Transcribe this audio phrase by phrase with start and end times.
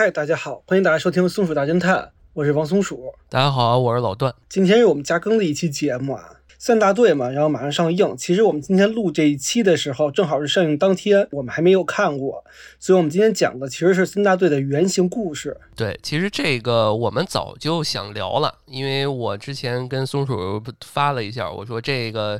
[0.00, 1.98] 嗨，大家好，欢迎大家收听《松鼠大侦探》，
[2.32, 3.12] 我是王松鼠。
[3.28, 4.34] 大家好，我是老段。
[4.48, 6.39] 今天是我们加更的一期节目啊。
[6.62, 8.14] 三大队嘛，然后马上上映。
[8.18, 12.44] 其实我们今天录这一期的时候，正好是上映当天，我们还没有看过，
[12.78, 15.58] 所以我们今天讲的其实是三大队的原型故事。
[15.74, 22.38] 对，其实这个我们早就想聊了，因为我之前跟松鼠发了一下，我说这个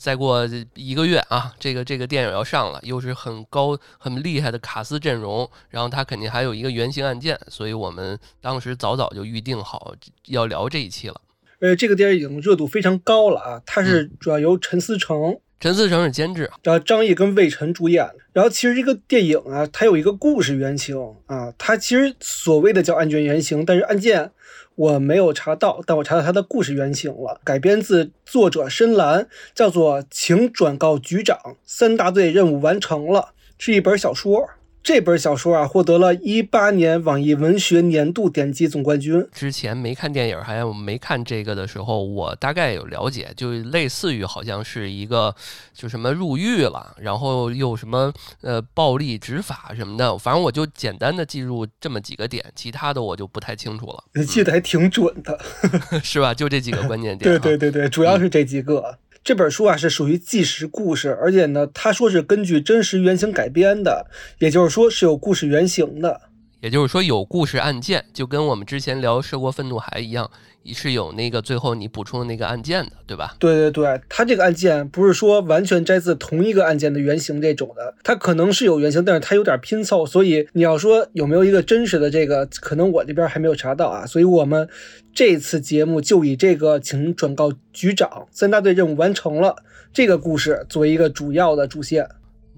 [0.00, 9.94] 再过一个月啊，这个这个电影要上了，又是很高很厉害的卡斯阵容，然后它肯定还有一个原型案件，所以我们当时早早就预定好
[10.26, 11.20] 要聊这一期了。
[11.60, 13.62] 呃，这个电影已经热度非常高了啊！
[13.66, 18.08] 它是主要由陈思诚，陈思诚是监制，然后张译跟魏晨主演。
[18.32, 20.96] 然后其实这个电影啊，它有一个故事原型
[21.26, 24.30] 啊，它其实所谓的叫案卷原型，但是案件
[24.74, 33.20] 我没有查到，但我查到它的故事原型了，改编自作者深蓝，叫做《请转告局长，三大队任务完成了》，
[33.58, 34.48] 是一本小说。
[34.82, 39.26] 这本小说啊，获得了一八年网易文学年度点击总冠军。
[39.32, 45.34] 之前没看电影，还有没看这个的时候，我大概有了解，就类似于好像是一个，
[45.74, 54.02] 就什么入狱了，然后又什么呃暴力执法什么的，反正我就简单的记住这么几个点，其他的我就不太清楚了。
[54.14, 55.38] 你记得还挺准的，
[56.02, 56.32] 是吧？
[56.32, 57.38] 就这几个关键点。
[57.38, 58.98] 对对对对，主要是这几个。
[59.22, 64.06] 这本书啊是属于纪实故事，而且呢，他说是根据真实原型改编的，
[64.38, 66.22] 也就是说是有故事原型的，
[66.60, 70.30] 也就是说有故事案件，就跟我们之前聊《涉过愤怒海》一样。
[70.72, 73.34] 是有那个最后你补充的那个案件的，对吧？
[73.40, 84.04] 对对对，它这个案件不是说完全摘自同一个案件的原型这种的，它可能是有原型，但是它有点拼凑，所以你要说有没有一个真实的这个，可能我这边还没有查到啊。
[84.04, 84.68] 所以我们
[85.14, 89.56] 这次节目就以这个请转告局长，三大队任务完成了
[89.94, 92.06] 这个故事作为一个主要的主线。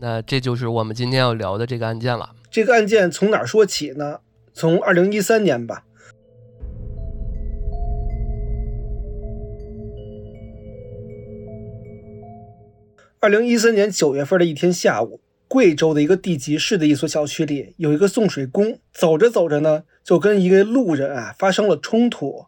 [0.01, 2.31] 那这就是我们今天要聊的这个案件了。
[2.53, 4.21] 这个案件从哪说起呢？
[4.53, 5.87] 从二零一三年吧。
[13.21, 22.45] 二零一三年九月份的一天下午，贵州的一个地级市的一所小区里，有一个送水工走着走着呢，就跟一个路人啊发生了冲突。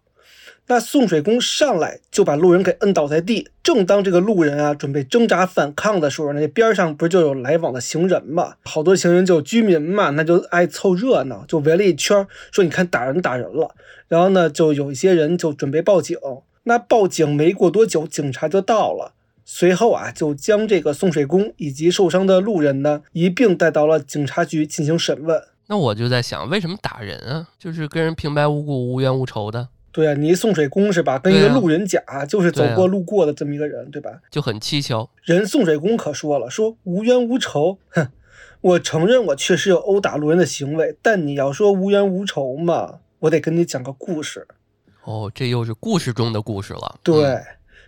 [0.67, 3.49] 那送水工上来就把路人给摁倒在地。
[3.63, 8.55] 正当这个路人啊准备挣扎反抗的时候，那边上不是就有来往的行人嘛？
[8.65, 13.75] 好多行人就居民嘛，那就爱凑热闹，就围了一圈，说你看打人打人了。
[14.09, 16.17] 然后呢，就有一些人就准备报警。
[16.65, 19.13] 那报警没过多久，警察就到了。
[19.45, 25.43] 随后啊，就将这个送水工以及受伤的路人呢一并带到了警察局进行审问。
[25.67, 27.49] 那我就在想，为什么打人啊？
[27.59, 29.69] 就是跟人平白无故、无冤无仇的。
[29.95, 31.21] 对啊，你送水工是吧？
[31.21, 34.11] 跟一个路人甲，就是走过路过的这么一个人，对吧？
[34.29, 35.09] 就很蹊跷。
[35.23, 37.79] 人送水工可说了，说无冤无仇。
[37.91, 38.09] 哼，
[38.61, 44.49] 我承认我确实有殴打路人的行为，但你要说无冤无仇嘛，我得跟你讲个故事。
[45.05, 46.99] 哦，这又是故事中的故事了。
[47.05, 47.39] 对。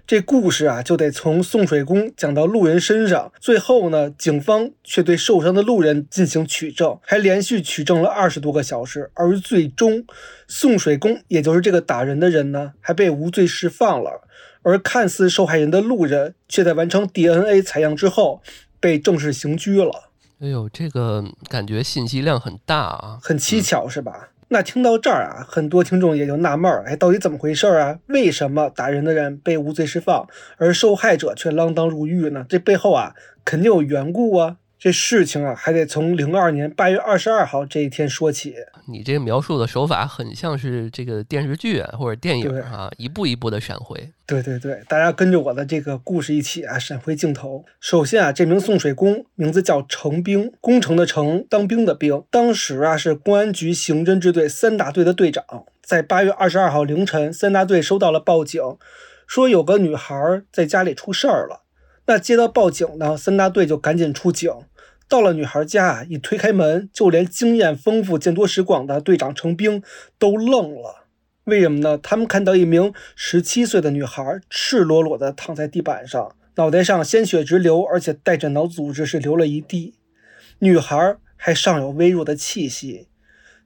[0.07, 3.33] 这故事啊，就得从送水工讲到路人身上。
[3.41, 9.11] 最后呢，警方却对受伤的路人进行取证，还连续取证了二十多个小时。
[9.15, 10.05] 而最终，
[10.47, 14.23] 送水工，也就是这个打人的人呢，还被无罪释放了。
[14.63, 18.41] 而看似受害人的路人，却在完成 DNA 采样之后，
[18.79, 20.11] 被正式刑拘了。
[20.41, 24.29] 哎呦，这个感觉信息量很大啊，很蹊跷，是吧？
[24.49, 27.99] 那听到这儿啊，很多听众也就纳闷儿，哎，到底怎么回事儿啊？
[28.07, 32.47] 为什么打人的人被无罪释放，而受害者却锒铛入狱呢？
[32.49, 33.15] 这背后啊，
[33.45, 34.57] 肯定有缘故啊。
[34.79, 38.55] 这事情啊，还得从零二年八月二十二号这一天说起。
[38.87, 44.13] 你这个描述的手法很像是这个电视剧啊或者电影啊，一步一步的闪回。
[44.27, 47.65] 对对对，大家跟着我的这个故事一起啊，闪回镜头。
[47.81, 52.23] 首先啊，这名送水工名字叫程兵，工程的程，当兵的兵。
[52.31, 55.45] 当时啊，是公安局刑侦支队三大队的队长。
[55.83, 58.61] 在八月二十二号凌晨，三大队收到了报警，
[59.27, 61.63] 说有个女孩在家里出事儿了。
[62.07, 64.51] 那接到报警呢，三大队就赶紧出警，
[65.09, 69.83] 到了女孩家，一推开门，就连经验丰富、见多识广的队长程兵
[70.19, 71.07] 都愣了。
[71.45, 71.99] 为什么呢？
[71.99, 79.95] 他们看到一名十七岁的女孩赤裸裸地躺在地板上，脑袋上鲜血直流，而且带着脑组织是流了一地，
[80.61, 83.09] 女孩还尚有微弱的气息。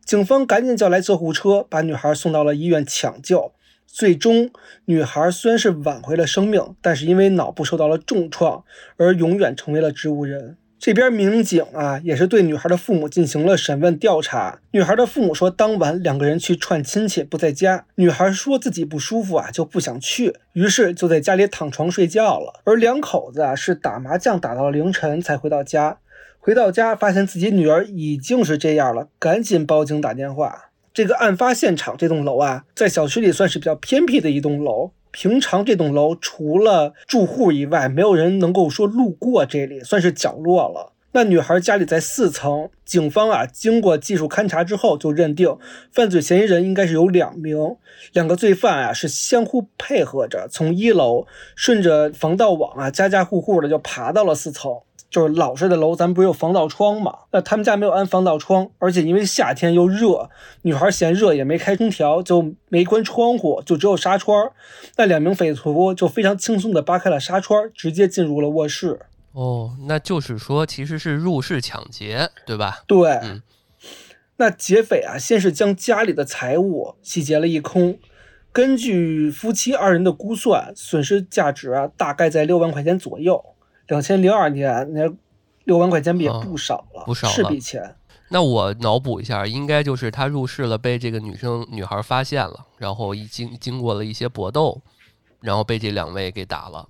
[0.04, 3.52] 警方赶紧叫来救护车，把女孩送到了医院抢救。
[3.92, 4.50] 最终，
[4.84, 8.64] 女孩虽然是挽回了生命，但是因为脑部受到了重创，
[8.96, 10.56] 而永远成为了植物人。
[10.78, 14.60] 这边民警啊，也是对女孩的父母进行了审问调查。
[14.70, 17.84] 女孩的父母说，当晚两个人去串亲戚，不在家。
[17.96, 22.62] 女孩说自己不舒服啊，就不想去，于是就在家里躺床睡觉了。
[22.64, 25.98] 而两口子啊，是打麻将打到了凌晨才回到家。
[26.38, 30.69] 回到家发现自己女儿已经是这样了，赶紧报警打电话。
[30.92, 34.90] 这个案发现场这栋楼啊，在小区里算是比较偏僻的一栋楼。
[35.12, 40.92] 平常这栋楼除了住户以外，没有人能够说路过这里，算是角落了。
[41.12, 45.56] 那女孩家里在四层，警方啊经过技术勘查之后，就认定
[45.92, 47.76] 犯罪嫌疑人应该是有两名，
[48.12, 51.26] 两个罪犯啊是相互配合着，从一楼
[51.56, 54.72] 顺着防盗网啊，家家户户的就爬到了四层。
[55.10, 57.12] 就是老式的楼，咱们不是有防盗窗嘛？
[57.32, 60.30] 那他们家没有安防盗窗，而且因为夏天又热，
[60.62, 64.52] 女孩嫌热也没开空调，就没关窗户，就只有纱窗。
[64.96, 69.00] 那两名匪徒就非常轻松地扒开了纱窗，直接进入了卧室。
[69.32, 72.84] 哦，那就是说其实是入室抢劫，对吧？
[72.86, 73.20] 对。
[74.36, 77.98] 那劫匪啊，先是将家里的财物洗劫了一空，
[78.52, 83.44] 根据夫妻二人的估算，损失价值啊大概在六万块钱左右。
[83.90, 85.12] 两千零二年那
[85.64, 87.94] 六万块钱也不少了，不少是笔钱。
[88.32, 94.80] 那我脑补一下，应该就是他入室了，被这个女生女孩发现了，然后已经经过了一些搏斗，
[95.40, 96.86] 然后被这两位给打了，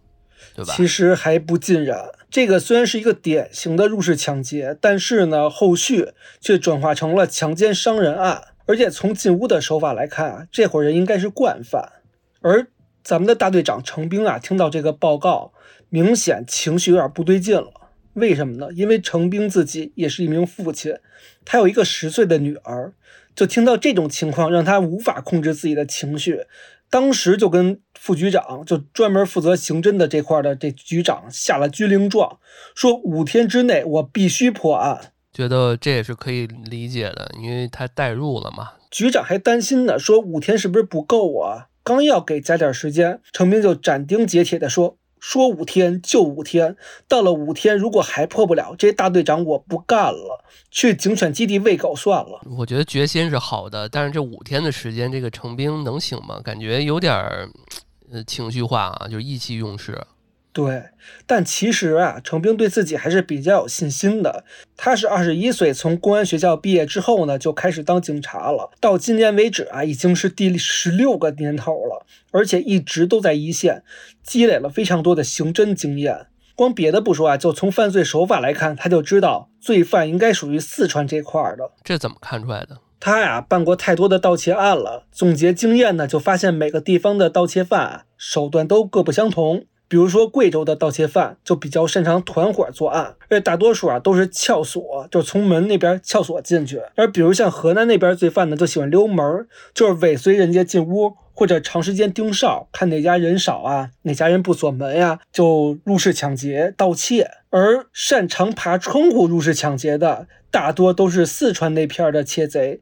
[0.54, 0.74] 对吧？
[0.76, 2.10] 其实还不尽然。
[2.30, 8.48] 这个虽然是一个典型的入室抢劫，但是呢，后续却转化成了强奸伤人案。
[8.66, 11.90] 而且从进屋的手法来看啊，这伙人应该是惯犯。
[12.42, 12.66] 而
[13.02, 15.52] 咱们的大队长程兵啊，听到这个报告。
[15.90, 18.68] 明显情绪有点不对劲了，为什么呢？
[18.74, 20.96] 因为程兵自己也是一名父亲，
[21.44, 22.92] 他有一个十岁的女儿，
[23.34, 26.46] 就听到这种情况，让他无法控制自己的情绪，
[26.88, 32.38] 当时就跟副局长，就专门负责刑侦的这块的这局长下了军令状，
[32.74, 35.12] 说五天之内我必须破案。
[35.32, 38.72] 觉得这也是可以理解的，因为他代入了嘛。
[38.90, 41.68] 局长还担心呢，说五天是不是不够啊？
[41.82, 44.96] 刚要给加点时间，程兵就斩钉截铁地说。
[45.20, 46.76] 说五天就五天，
[47.06, 52.40] 到了五天如果还破不了，这大队长我不干了，去警犬基地喂狗算了。
[52.56, 56.40] 我觉得决心是好的，但是这五天的时间，这个成兵能行吗？
[56.42, 57.48] 感觉有点儿，
[58.10, 59.96] 呃，情绪化啊，就是意气用事。
[60.52, 60.82] 对，
[61.26, 64.44] 但其实啊，程兵对自己还是比较有信心的。
[64.76, 68.72] 他是二十一岁从公安学校毕业之后呢，就开始当警察了。
[68.80, 73.84] 到今年为止啊，已经是第十六个年头了，而且一直都在一线，
[74.24, 76.26] 积累了非常多的刑侦经验。
[76.56, 81.70] 光别的不说啊，就从犯罪手法来看，他就知道罪犯应该属于四川这块的。
[81.84, 82.78] 这怎么看出来的？
[82.98, 89.64] 他呀，办过太多的盗窃案了，总结经验呢，就发现每个地方的盗窃犯手段都各不相同。
[89.90, 96.80] 比如说贵州的盗窃犯就比较擅长团伙作案，而且大多数啊都是撬锁，就从门那边撬锁进去。
[96.94, 107.28] 而比如像河南那边罪犯呢，就喜欢溜门，就是尾随人家进屋，或者长时间盯梢，看哪家人少啊，哪家人不锁门呀，就入室抢劫、盗窃。
[107.50, 112.80] 而擅长爬窗户入室抢劫的，大多都是四川那片的窃贼，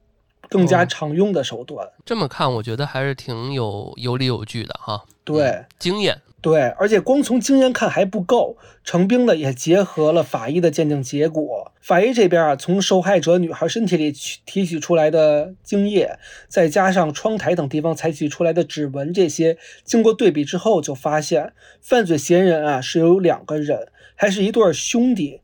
[0.50, 1.88] 更加常用的手段。
[2.04, 5.04] 这么看，我觉得还是挺有有理有据的哈。
[5.25, 6.20] 对，经验。
[6.40, 11.73] 对，而且光从经验看还不够，程兵呢也结合了法医的鉴定结果。
[11.81, 25.40] 法医这边啊，从受害者女孩身体里取提取出来的精液，再加上窗台等地方采取出来的指纹，这些经过对比之后，就发现犯罪嫌疑人啊是有两个人，还是一对兄弟，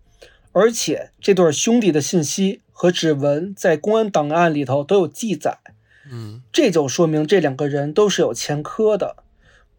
[0.53, 5.59] 而且这对兄弟的信息和指纹在公安档案里头都有记载。
[6.09, 9.24] 嗯，这就说明这两个人都是有前科的。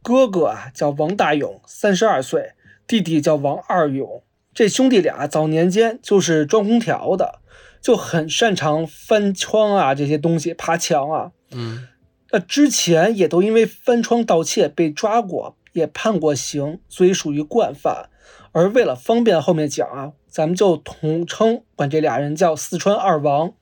[0.06, 2.54] 哥哥啊叫王大勇，三十二岁；
[2.86, 4.22] 弟弟叫王二勇。
[4.54, 7.40] 这兄弟俩早年间就是装空调的，
[7.82, 11.32] 就很擅长翻窗啊这些东西，爬墙啊。
[11.50, 11.88] 嗯，
[12.30, 18.10] 那之前也都因为翻窗盗窃被抓过，也判过刑，所以属于惯犯。
[18.52, 23.54] 而为了方便后面讲啊，咱们就统称管这俩人叫四川二王。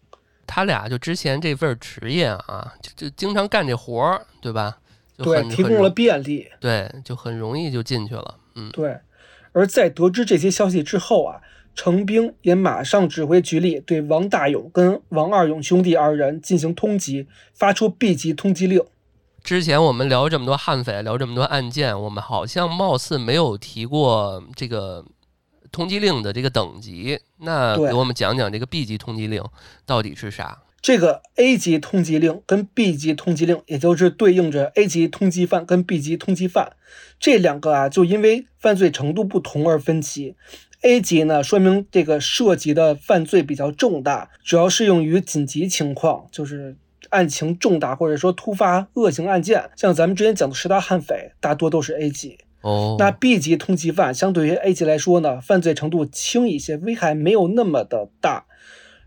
[0.45, 4.79] 他俩就之前这份职业啊，就就经常干这活儿，对吧？
[5.23, 8.35] 对，提供了便利，对，就很容易就进去了。
[8.55, 8.97] 嗯，对。
[9.51, 11.39] 而在得知这些消息之后啊，
[11.75, 18.83] 程兵也马上指挥局里对王大勇跟王二勇兄弟二人进行通缉，发出 B 级通缉令。
[19.43, 25.05] 之前我们聊这么多悍匪，聊这么多案件，我们好像貌似没有提过这个
[25.71, 27.19] 通缉令的这个等级。
[27.39, 29.43] 那给我们讲讲这个 B 级通缉令
[29.85, 30.57] 到底是啥？
[30.83, 36.73] 这个 A 级通缉令跟 B 级通缉令，也就是对应着 A 级通缉犯跟 B 级通缉犯
[37.17, 40.35] 这两个啊，就因为犯罪程度不同而分歧。
[40.81, 46.75] A 级呢，说明这个涉及的犯罪比较重大，主要适用于紧急情况，就是
[47.11, 52.37] 案情重大或者说突发恶性案件，像咱们之前讲的十大悍匪，大多都是 A 级。
[52.59, 58.45] 哦，那 B 级通缉犯相对于 A 级来说呢，犯罪程度轻一些，危害没有那么的大，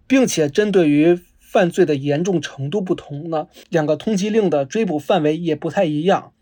[0.06, 6.33] 并且针对于犯罪的严重程度不同呢，两个通缉令的追捕范围也不太一样。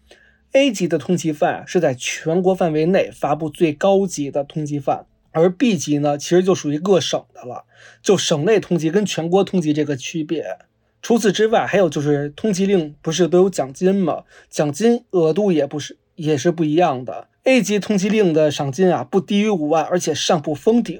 [0.52, 7.64] A 级的通缉犯是在全国范围内发布最高级的通缉犯，而 B 级呢，其实就属于各省的了，
[8.00, 10.58] 就省内通缉跟全国通缉这个区别。
[11.02, 14.24] 除此之外，还有就是通缉令不是都有奖金吗？
[14.48, 17.28] 奖金额度也不是也是不一样的。
[17.42, 20.98] A 级通缉令的赏金啊不低于五万，而且上不封顶。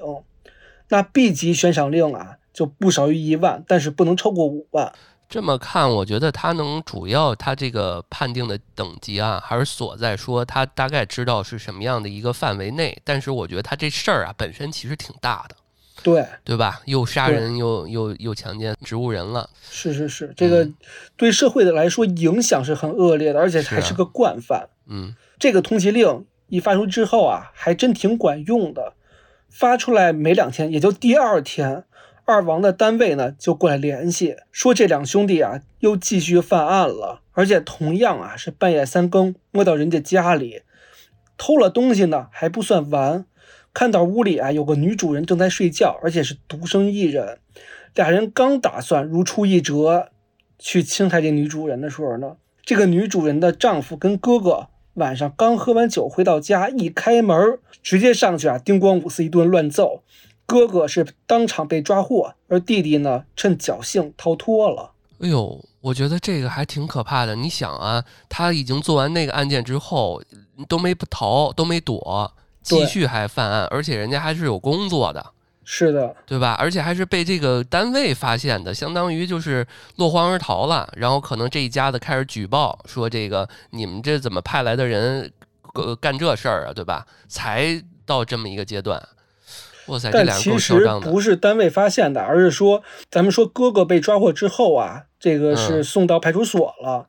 [0.89, 4.91] 那 B 级悬赏令啊就不少于一万，但是不能超过五万。
[5.27, 12.97] 这么看，我觉得他能主要他这个判定的等级啊，还是所在说他大概知道是什么样的一个范围内。
[13.03, 15.55] 但是我觉得他这事儿啊本身其实挺大的，
[16.01, 16.79] 对对吧？
[16.85, 20.65] 又杀人又又又强奸植物人了，是是是，这个
[21.17, 24.69] 对社会的来说影响是很恶劣的，而且还是个惯犯。
[24.87, 28.93] 嗯，这个通缉令一发出之后啊，还真挺管用的。
[29.49, 31.85] 发出来没两天，也就第二天，
[32.25, 40.63] 二王的单位呢就过来联系，说这两兄弟啊又继续犯案了，而且同样啊是半夜三更摸到人家家里，
[41.37, 43.25] 偷了东西呢还不算完，
[43.73, 47.37] 看到屋里啊有个女主人正在睡觉，而且是独身一人，
[47.93, 50.09] 俩人刚打算如出一辙
[50.57, 60.01] 去侵害这女主人的时候呢，这个女主人的丈夫跟哥哥晚上刚喝完酒回到家，一开门直接上去啊，叮咣五四一顿乱揍。
[60.45, 64.91] 哥哥是当场被抓获，而弟弟呢趁侥幸逃脱了。
[65.19, 67.35] 哎呦，我觉得这个还挺可怕的。
[67.35, 70.21] 你想啊，他已经做完那个案件之后，
[70.67, 75.25] 都没逃，都没躲，继续还犯案，而且人家还是有工作的，
[75.63, 76.55] 是的，对吧？
[76.59, 80.87] 而且还是被这个单位发现的，相当于就是落荒而逃了。
[80.97, 85.31] 然后可能这一家子开始举报说，这个你们这怎么派来的人，
[85.75, 87.07] 呃，干这事儿啊，对吧？
[87.29, 89.01] 才到这么一个阶段。
[89.87, 90.87] 哇塞，但其实。
[91.01, 97.07] 不是单位发现的，而是说咱们说哥哥被抓获之后啊，这个是嗯送到派出所了。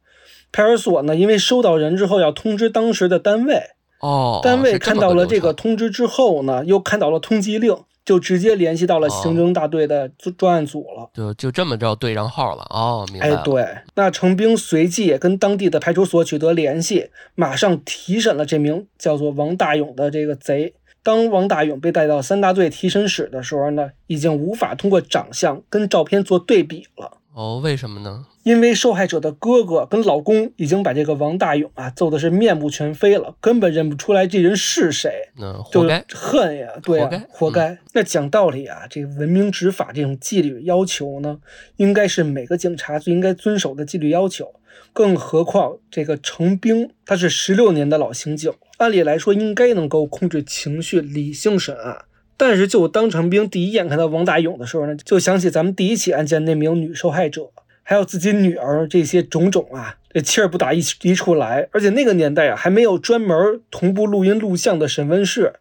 [0.53, 3.61] 派出所呢，因为收到人之后要通知当时的单位，
[4.01, 11.11] 哦，单位看到了这个通知之后呢，又看到了通缉令，就直接联系到了哦刑侦大队的专专案组了。
[11.13, 12.65] 就就这么着对上号了。
[12.71, 13.67] 哦，明白。，哎对，
[13.97, 20.75] 那程兵随即也跟当地的派出所取得联系，马上提审了这名叫做王大勇的这个贼。
[21.07, 28.27] 当王大勇被带到三大队提审室的时候呢，已经无法通过长相跟照片做对比了，哦，为什么呢？
[28.43, 35.13] 因为受害者的哥哥跟老公已经把这个王大勇啊揍的是面目全非了，根本认不出来这人是谁。
[35.37, 36.05] 那活就该。
[36.13, 37.79] 恨呀，对呀、活该嗯活该。
[37.93, 41.39] 那讲道理啊，这个文明执法这种纪律要求呢，
[41.77, 44.53] 应该是每个警察最应该遵守的纪律要求。
[44.93, 52.05] 更何况这个程兵他是十六年的老刑警，按理来说应该能够控制情绪、理性审案。
[52.39, 57.51] 但是就当程兵第一眼看到王大勇的时候呢，就想起咱们第一起案件那名女受害者，
[57.83, 61.69] 还有自己女儿这些种种啊，这气儿不打一一处来。
[61.73, 65.55] 而且那个年代啊，还没有专门同步录音录像的审问室，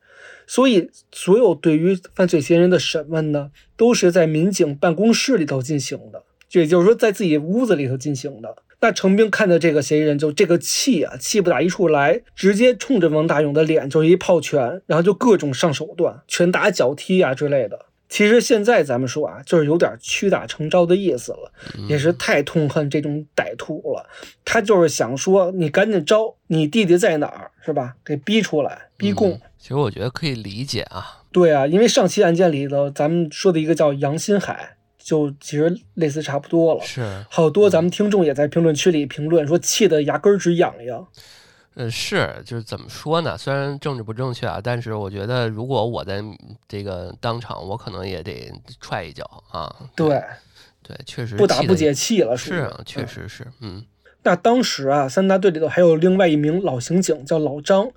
[0.45, 8.53] 所以所有对于犯罪嫌疑人的审问呢，都是在民警办公室里头进行的，也就是说在自己屋子里头进行的。
[8.85, 17.87] 那程兵看着这个嫌疑人，就这个气啊，气不打一处来，直接冲着王大勇的脸就是一炮拳，然后就各种上手段，拳打脚踢啊之类的。
[18.07, 21.51] 其实现在咱们说啊，就是有点屈打成招的意思了，
[21.89, 24.07] 也是太痛恨这种歹徒了。
[24.45, 27.95] 他就是想说，你赶紧招，你弟弟在哪儿，是吧？
[28.05, 29.31] 给逼出来，逼供。
[29.31, 31.23] 嗯其实我觉得可以理解啊。
[31.31, 34.74] 对啊，因为上期案件里头，咱们说的一个叫杨新海，
[35.05, 36.81] 就其实类似差不多了。
[36.83, 41.07] 是，好多咱们听众也在评论区里评论说，气得牙根儿直痒痒。
[41.75, 43.37] 呃，是，就是怎么说呢？
[43.37, 46.23] 虽然政治不正确啊，但是我觉得如果我在
[46.67, 49.71] 这个当场，我可能也得踹一脚啊。
[49.95, 50.19] 对，
[50.81, 53.85] 对，确实不打不解气了，是啊，确嗯实是，嗯
[54.23, 57.91] 那当时啊，三大队里头还有另外一名老刑警叫老张，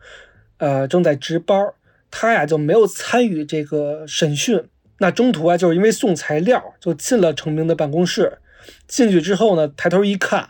[0.59, 1.75] 呃，正在值班儿，
[2.11, 4.69] 他呀就没有参与这个审讯。
[4.99, 8.38] 那中途啊，就是因为送材料，就进了程明的办公室。
[8.87, 10.49] 进去之后呢，抬头一看，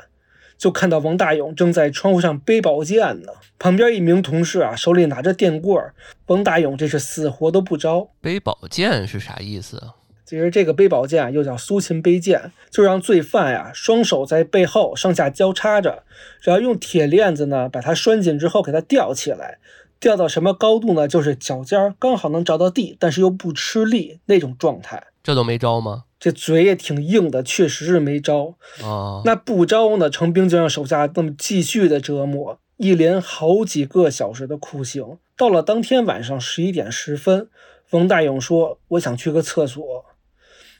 [0.57, 3.33] 就看到王大勇正在窗户上背宝剑呢。
[3.59, 5.95] 旁边一名同事啊，手里拿着电棍儿。
[6.26, 8.11] 王大勇这是死活都不招。
[8.21, 9.95] 背宝剑是啥意思啊？
[10.25, 16.02] 其实这个背宝剑啊，又叫苏秦背剑，就让罪犯呀双手在背后上下交叉着，
[16.43, 19.59] 然后用铁链子呢把它拴紧之后给它吊起来，
[20.00, 21.09] 吊到什么高度呢？
[21.09, 25.09] 就是脚尖儿刚好能着到地，但是又不吃力那种状态。
[25.23, 26.05] 这都没招吗？
[26.21, 28.57] 这嘴也挺硬的，确实是没招。
[28.83, 35.19] 啊，那不招呢，程兵就让手下那么继续的折磨，一连好几个小时的酷刑。
[35.37, 37.49] 到了当天晚上十一点十分，
[37.90, 40.05] 王大勇说：“我想去个厕所。”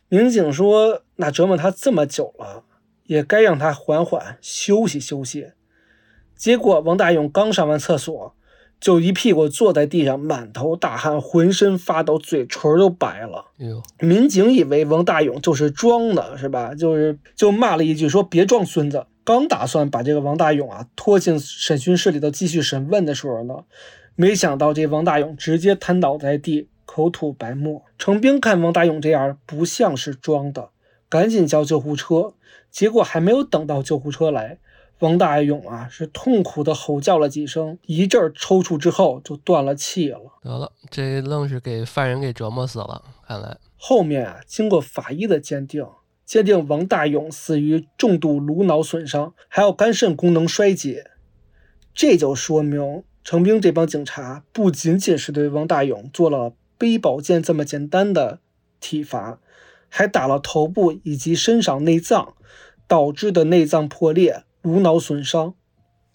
[0.09, 2.65] 民警说：“那折磨他这么久了，
[3.05, 5.53] 也该让他缓缓休息休息。”
[6.35, 8.35] 结果王大勇刚上完厕所，
[8.81, 13.47] 就一屁股坐在地上，满头大汗，浑身发抖，嘴唇都白了。
[14.01, 16.75] 民警以为王大勇就是装的，是吧？
[16.75, 23.55] 就是就骂了一句说：“别装孙子。”刚打算把这个王大勇啊拖进审讯室里头继续审问的时候呢，
[24.15, 26.69] 没想到这王大勇直接瘫倒在地。
[26.91, 30.71] 口吐白沫，程兵看王大勇这样不像是装的，
[31.11, 32.33] 赶紧叫救护车。
[32.71, 34.59] 结果还没有等到救护车来，
[35.00, 40.21] 王大勇啊是痛苦的吼叫了几声，一阵抽搐之后就断了气了。
[40.43, 43.02] 得了，这愣是给犯人给折磨死了。
[43.26, 45.87] 看来后面啊，经过法医的鉴定，
[46.25, 51.11] 鉴定王大勇死于重度颅脑损伤，还有肝肾功能衰竭，
[51.95, 56.55] 这就说明程兵这帮警察不仅仅是对王大勇做了。
[56.81, 58.38] 背宝剑这么简单的
[58.78, 59.40] 体罚，
[59.88, 62.35] 还打了头部以及身上内脏，
[62.87, 65.55] 导致的内脏破裂、颅脑损伤。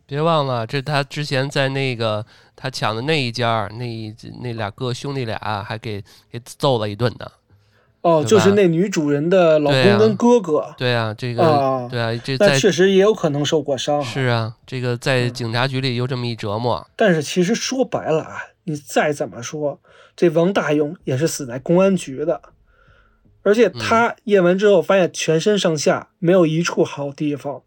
[0.06, 7.26] 别忘了，这他之前在那个他抢的那一家，那那俩哥兄弟俩还给给揍了一顿呢。
[8.02, 10.76] 哦，就是那女主人的老公跟哥哥。
[10.78, 14.04] 对啊，这个对啊，这那确实也有可能受过伤。
[14.04, 16.86] 是啊，这个在警察局里又这么一折磨。
[16.98, 18.38] 但是其实说白了啊。
[18.66, 19.82] 你再怎么说，
[20.16, 22.42] 这王大勇也是死在公安局的，
[23.42, 27.64] 而且他验完之后发现全身上下没有一处好地方，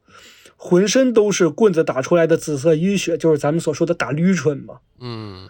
[0.56, 4.78] 浑身都是棍子打出来的紫色淤血，就是咱们所说的打捋唇嘛。
[4.98, 5.48] 嗯，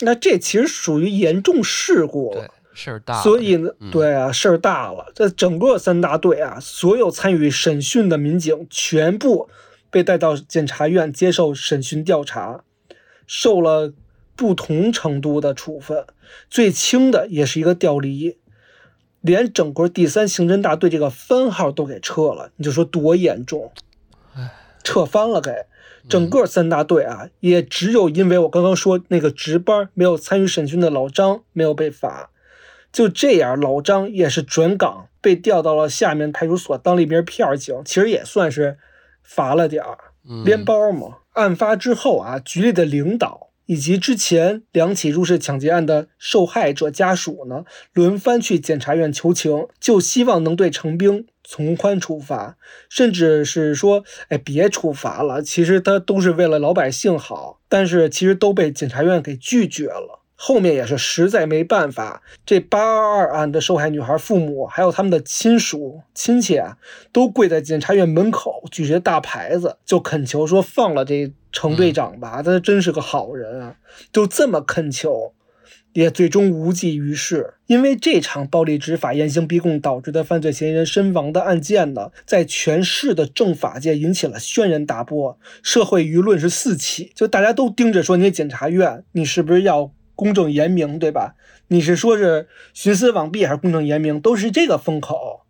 [0.00, 3.20] 那这其实属于严重事故了，事儿大。
[3.22, 5.10] 所以呢，对啊，事儿大了。
[5.14, 9.48] 这整个三大队啊，所有参与审讯的民警全部
[9.90, 12.64] 被带到检察院接受审讯调查，
[13.26, 13.92] 受了。
[14.36, 16.06] 不同程度的处分，
[16.48, 18.38] 最轻的也是一个调离，
[19.20, 22.50] 连整个第三刑侦大队这个番号都给撤了。
[22.56, 23.70] 你就说多严重？
[24.82, 25.66] 撤翻了给
[26.08, 32.30] 整个三大队啊，也只有因为我刚刚说那个值班没有参与审讯的老张没有被罚。
[32.92, 38.78] 就这样，老张也是转岗被调到了下面派出所当了一名片警，其实也算是
[39.22, 39.98] 罚了点儿，
[40.44, 41.18] 连包嘛。
[41.34, 43.49] 案发之后啊，局里的领导。
[43.70, 55.40] 以及之前两起入室抢劫案的受害者家属呢，轮番去检察院求情，就希望能对程兵从宽处罚，甚至是说，哎，别处罚了。
[55.40, 60.19] 其实他都是为了老百姓好，但是其实都被检察院给拒绝了。
[60.42, 66.78] 后面也是实在没办法，这八二二案的受害女孩父母还有他们的亲属亲戚啊，
[67.12, 73.76] 都跪在检察院门口，举着大牌子，就恳求说放了这程队长吧，他真是个好人啊，
[74.10, 75.34] 就这么恳求，
[75.92, 77.52] 也最终无济于事。
[77.66, 89.92] 因为这场暴力执法、严刑逼供导致的犯罪嫌疑人身亡的案件呢，在全市的政法界引起了轩然大波，社会舆论是四起，就大家都盯着说你检察院，你是不是要？
[90.20, 91.34] 公正严明，对吧？
[91.68, 95.46] 你是说是徇私枉弊还是公正严明，都是这个风口。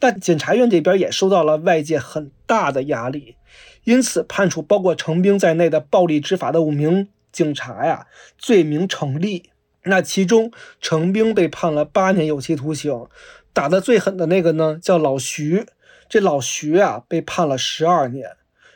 [0.00, 3.36] 但检察院这边也受到了外界很大的压力，
[3.84, 9.50] 因此判处包括程兵在内的暴力执法的五名警察呀罪名成立。
[9.84, 13.06] 那其中程兵被判了八年有期徒刑，
[13.52, 15.66] 打的最狠的那个呢叫老徐，
[16.08, 18.32] 这老徐啊被判了十二年，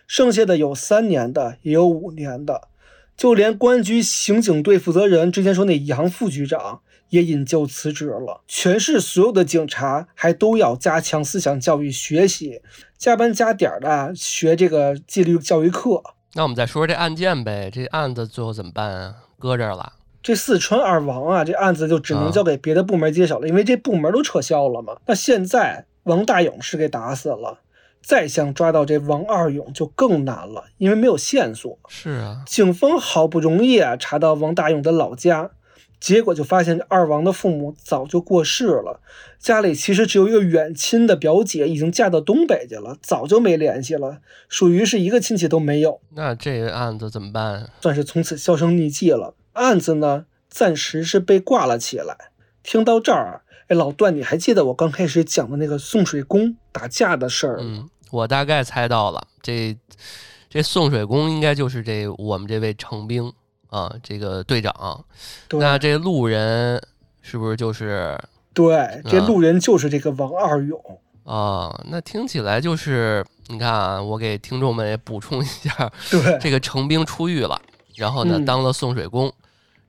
[0.07, 2.69] 剩下的有三年的，也有五年的。
[3.17, 8.43] 就连公安局刑警队负责人之前说那杨副局长也引咎辞职了。
[8.49, 12.61] 全市所有的警察还都要加强思想教育学习，
[12.99, 16.03] 加班加点的学这个纪律教育课。
[16.35, 19.15] 那我们再说说这案件呗，这案子最后怎么办啊？
[19.39, 19.93] 搁这儿了。
[20.21, 24.97] 这四川二王啊，这案子就只能交给别的部门接手了，因为这部门都撤销了嘛。
[25.07, 27.61] 那现在王大勇是给打死了。
[28.05, 31.79] 再想抓到这王二勇就更难了，因为没有线索。
[31.89, 35.53] 是啊，警方好不容易啊查到王大勇的老家，
[35.99, 39.01] 结果就发现二王的父母早就过世了，
[39.39, 44.19] 家里其实只有一个远亲的表姐，已经嫁到东北去了，早就没联系了，
[44.51, 46.03] 属于是一个亲戚都没有。
[46.11, 47.71] 那这个案子怎么办？
[47.81, 49.35] 算是从此销声匿迹了。
[49.55, 52.15] 案子呢，暂时是被挂了起来。
[52.63, 57.87] 听到这儿，哎，老段，你还记得我刚开始讲的那个送水工打架的事儿吗？
[58.15, 59.77] 我大概猜到了，这
[60.49, 63.33] 这送水工应该就是这我们这位程兵
[63.71, 65.05] 啊，这个队长。
[65.51, 66.81] 那这路人
[67.23, 68.17] 是不是就是？
[68.53, 70.81] 对，这路人就是这个王二勇。
[71.25, 77.61] 哦，那听起来就是你看啊，我给听众们也补充一下，对，这个程兵出狱了，
[77.97, 79.33] 然后呢嗯当了送水工，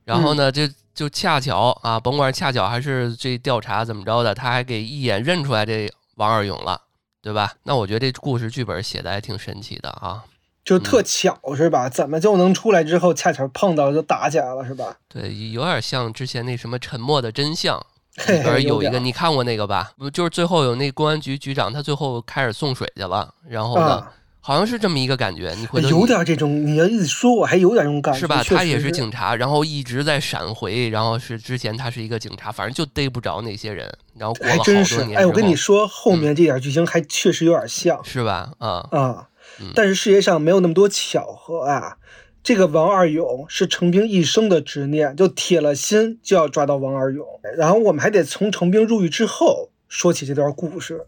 [0.04, 0.62] 然后呢就
[0.92, 6.80] 就恰巧啊，甭管恰巧还是这调查怎么着的，他还给一眼认出来这王二勇了，
[7.26, 7.52] 对吧？
[7.64, 10.22] 那我觉得这故事剧本写的还挺神奇的啊。
[10.64, 11.88] 就特巧是吧？
[11.88, 14.96] 怎么就能出来之后恰巧碰到就打起来了是吧？
[15.08, 17.84] 对，有点像之前那什么《沉默的真相》
[18.32, 19.90] 里边有一个，你看过那个吧？
[19.98, 24.12] 不就是最后有那公安局局长，他最后开始送水去了，然后呢，啊，
[24.46, 25.52] 好像是这么一个感觉。
[25.58, 28.44] 你回头有点这种，你要一说，我还有点这种感觉，是吧？
[28.44, 35.00] 他也是警察，然后一直在闪回，然后是之前他是一个警察，反正就逮不着那些人，然后过了好多还真是。
[35.16, 38.52] 哎，我跟你说，后面这点剧情还确实有点像是吧？
[38.58, 39.28] 啊，啊
[39.58, 41.96] 嗯，但是世界上没有那么多巧合啊。
[42.44, 47.26] 这个王二勇是程兵一生的执念，就铁了心就要抓到王二勇。
[47.56, 51.04] 然后我们还得从程兵入狱之后说起这段故事。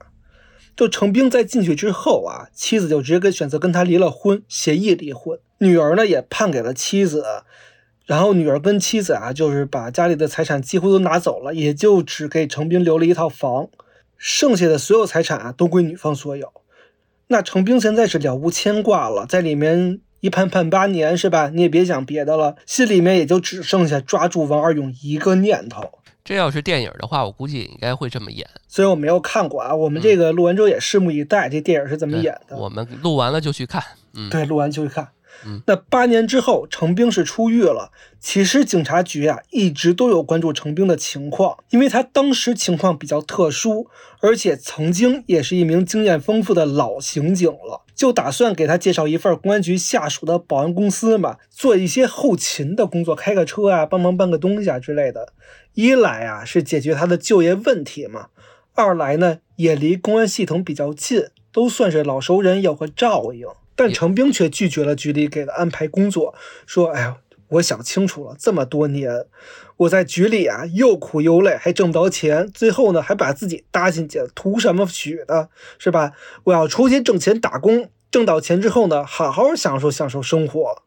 [0.79, 5.37] 就程兵在进去之后啊，妻子就直接跟选择跟他离了婚，协议离婚。
[5.59, 7.25] 女儿呢也判给了妻子，
[8.07, 13.69] 然后女儿跟妻子啊，就是把家里的财产几乎都拿走了，也就只给程兵留了一套房，
[14.17, 16.53] 剩下的所有财产啊都归女方所有。
[17.27, 21.51] 那程兵现在是了无牵挂了，在里面一判判八年是吧？
[21.53, 25.99] 你也别想别的了，心里面也就只剩下抓住王二勇一个念头。
[26.29, 28.47] 这要是电影的话，我估计也应该会这么演。
[28.69, 32.55] 虽然我没有看过啊，我们这个录完之后也拭目以待，这电影是怎么演的。
[32.55, 33.83] 我们录完了就去看。
[34.13, 35.09] 嗯，对，录完就去看。
[35.47, 37.91] 嗯那八年之后，程兵是出狱了。
[38.21, 43.87] 其实警察局啊，一直都有关注程兵的情况，因为他当时情况比较特殊，
[44.21, 55.33] 而且曾经也是一名经验丰富的老刑警了，就打算给他介绍一份公安局下属的保安公司嘛，做一些后勤的工作，开个车啊，帮忙搬个东西啊之类的。
[55.75, 58.29] 一来啊，是解决他的就业问题嘛；
[58.75, 63.49] 二来呢，也离公安系统比较近，都算是老熟人，有个照应。
[63.75, 67.17] 但程兵却拒绝了局里给的安排工作，说：“哎呀，
[67.49, 69.27] 我想清楚了，这么多年，
[69.79, 76.13] 我在局里啊又苦又累，还挣不着钱，最后呢还把自己搭进去了，图什么许的，是吧？
[76.45, 80.83] 我要出去挣钱打工，挣到钱之后呢，好好享受享受生活。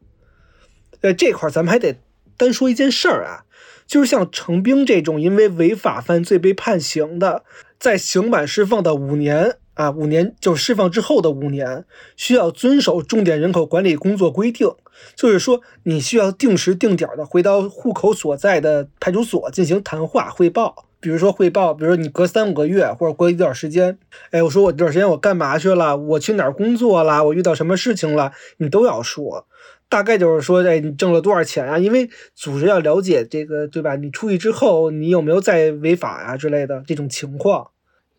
[1.00, 1.96] 呃，这块咱们还得
[2.36, 3.44] 单说一件事儿啊，
[3.86, 7.44] 就是像程兵这种因为违法犯罪被判刑的，
[7.78, 11.84] 在刑满释放的五年啊，五年就是释放之后的五年，
[12.16, 14.68] 需要遵守重点人口管理工作规定，
[15.16, 20.86] 就是说你需要定时定点的回到户口所在的派出所进行谈话汇报。
[21.00, 23.98] 比如说汇报，比如说你隔三五个月或者隔一段时间，
[24.30, 25.96] 哎，我说我这段时间我干嘛去了？
[25.96, 27.24] 我去哪儿工作了？
[27.24, 28.30] 我遇到什么事情了？
[28.58, 29.48] 你都要说。
[29.88, 31.76] 大概就是说，哎，你挣了多少钱啊？
[31.76, 33.96] 因为组织要了解这个，对吧？
[33.96, 37.71] 你出去之后，你有没有再违法呀、之类的这种情况？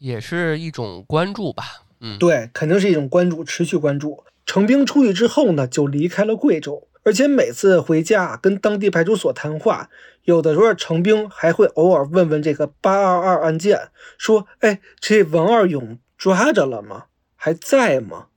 [0.03, 1.63] 也是一种关注吧。
[2.01, 4.25] 嗯，对，肯定是一种关注，持续关注。
[4.45, 9.89] 程兵出狱之后呢，就离开了贵州，而且每次回家跟当地派出所谈话，
[10.25, 17.05] 有的时候程兵还会偶尔问问这个八二二案件，说：“哎，这王二勇抓着了吗？
[17.37, 18.27] 还在吗？”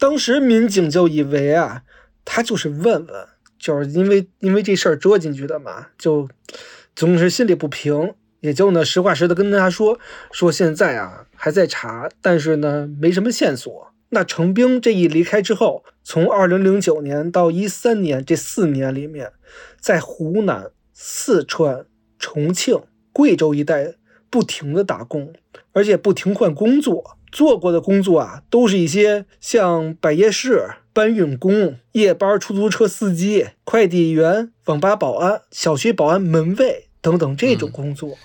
[0.00, 1.82] 当时民警就以为啊，
[2.24, 3.28] 他就是问问，
[3.58, 6.30] 就是因为因为这事儿捉进去的嘛，就
[6.94, 8.14] 总是心里不平，
[8.46, 9.98] 也就呢实话实的跟他说
[10.30, 13.92] 说现在啊还在查，但是呢没什么线索。
[14.10, 19.32] 那程兵这一离开之后，从二零零九年到一三年这四年里面，
[19.80, 22.80] 在湖南、四川、重庆、
[23.12, 23.94] 贵州一带
[24.30, 25.34] 不停的打工，
[25.72, 27.16] 而且不停换工作。
[27.32, 38.16] 做过的工作啊，都是一些像摆夜市、搬运工、夜班出租车司机、快递员、网吧保安、小区保安门卫等等这种嗯工作。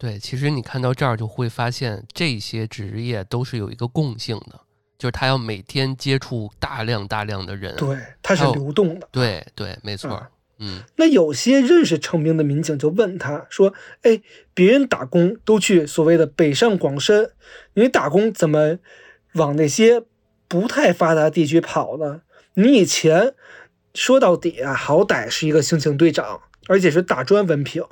[0.00, 4.58] 对，其实你看到这儿就会发现，这些职业都是有一个共性的，
[4.96, 7.76] 就是他要每天接触大量大量的人。
[7.76, 9.06] 对，他是流动的。
[9.12, 10.30] 对对，没错啊。
[10.58, 14.22] 嗯，那有些认识程兵的民警就问他说：“哎，
[14.54, 17.32] 别人打工都去所谓的北上广深，
[17.74, 18.78] 你打工怎么
[19.34, 20.02] 往那些
[20.48, 22.22] 不太发达地区跑呢？
[22.54, 23.34] 你以前
[23.94, 27.82] 说到底啊，好歹是一个刑警队长，而且是大专文凭。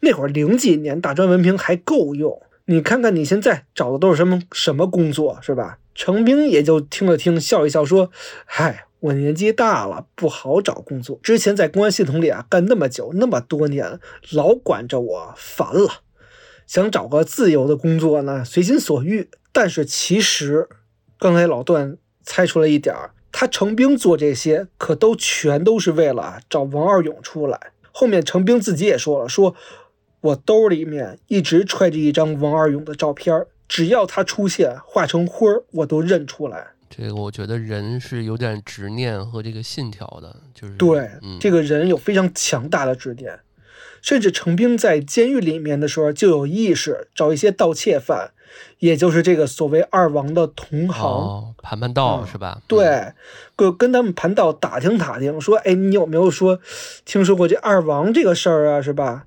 [0.00, 8.10] 那会儿零几年大专文凭还够用，你看看你现在找的都是什么什么工作，是吧？”程兵也就听了听，笑一笑说
[8.46, 11.20] ：“嗨。”我年纪大了，不好找工作。
[11.22, 14.00] 之前在公安系统里啊干那么久，那么多年，
[14.32, 16.02] 老管着我，烦了。
[16.66, 19.30] 想找个自由的工作呢，随心所欲。
[19.52, 20.68] 但是其实，
[21.16, 22.92] 刚才老段猜出来一点，
[23.30, 27.70] 他程兵做这些，可都全都是为了找王二勇出来。
[27.98, 29.56] 后面程兵自己也说了，说
[30.20, 36.68] 我兜里面一直揣着一张王二勇的照片儿，只要他出现，化成灰儿，我都认出来。
[36.88, 43.36] 这个我觉得人是有点执念和这个信条的，就是对，嗯，这个人有非常强大的执念，
[44.02, 48.32] 甚至程兵在监狱里面的时候就有意识找一些盗窃犯，
[48.78, 52.58] 也就是这个所谓二王的同行，哦，盘盘道嗯是吧？
[52.58, 53.12] 嗯，对，
[53.56, 56.60] 跟跟他们盘道打听打听，说，哎，你有没有说
[57.04, 59.24] 听说过这二王这个事儿啊，是吧？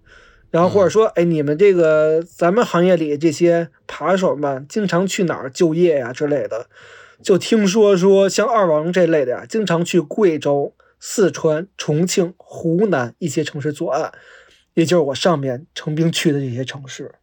[0.49, 6.67] 然后或者说，哎，你们这个咱们行业里这些扒手们经常去哪儿就业呀、之类的，
[7.23, 14.11] 就听说说像二王这类的呀，经常去贵州、四川、重庆、湖南一些城市作案，
[14.73, 17.15] 也就是我上面程兵去的这些城市。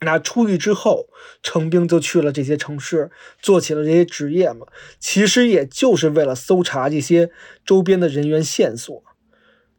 [0.00, 1.06] 那出狱之后，
[1.42, 4.66] 程兵就去了这些城市，做起了这些职业嘛，
[4.98, 7.30] 其实也就是为了搜查这些
[7.64, 9.02] 周边的人员线索。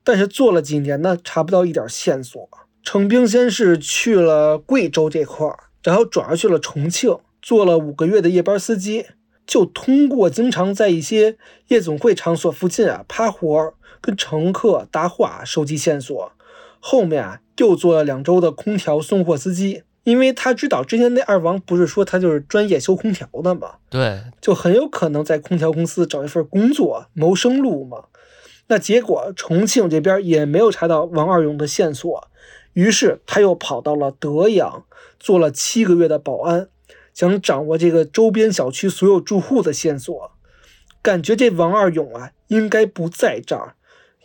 [0.03, 2.49] 但是做了几年呢，查不到一点线索。
[2.81, 9.05] 程兵先是去了贵州这块儿，然后转而去了重庆，做了五个月的夜班司机，
[9.45, 16.31] 就通过经常在一些夜总会场所附近啊趴活，跟乘客搭话收集线索。
[16.88, 28.04] 后面啊又做了两周的空调送货司机，因为他知道之前那二王不是说他就是专业修空调的嘛，对，就很有可能在空调公司找一份工作谋生路嘛。
[28.67, 32.28] 那结果重庆这边也没有查到王二勇的线索，
[32.74, 34.86] 于是他又跑到了德阳，
[35.19, 36.69] 做了七个月的保安，
[37.15, 40.32] 想掌握这个周边小区所有住户的线索。
[41.02, 43.74] 感觉这王二勇啊应该不在这儿，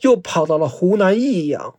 [0.03, 1.77] 又跑到了湖南益阳，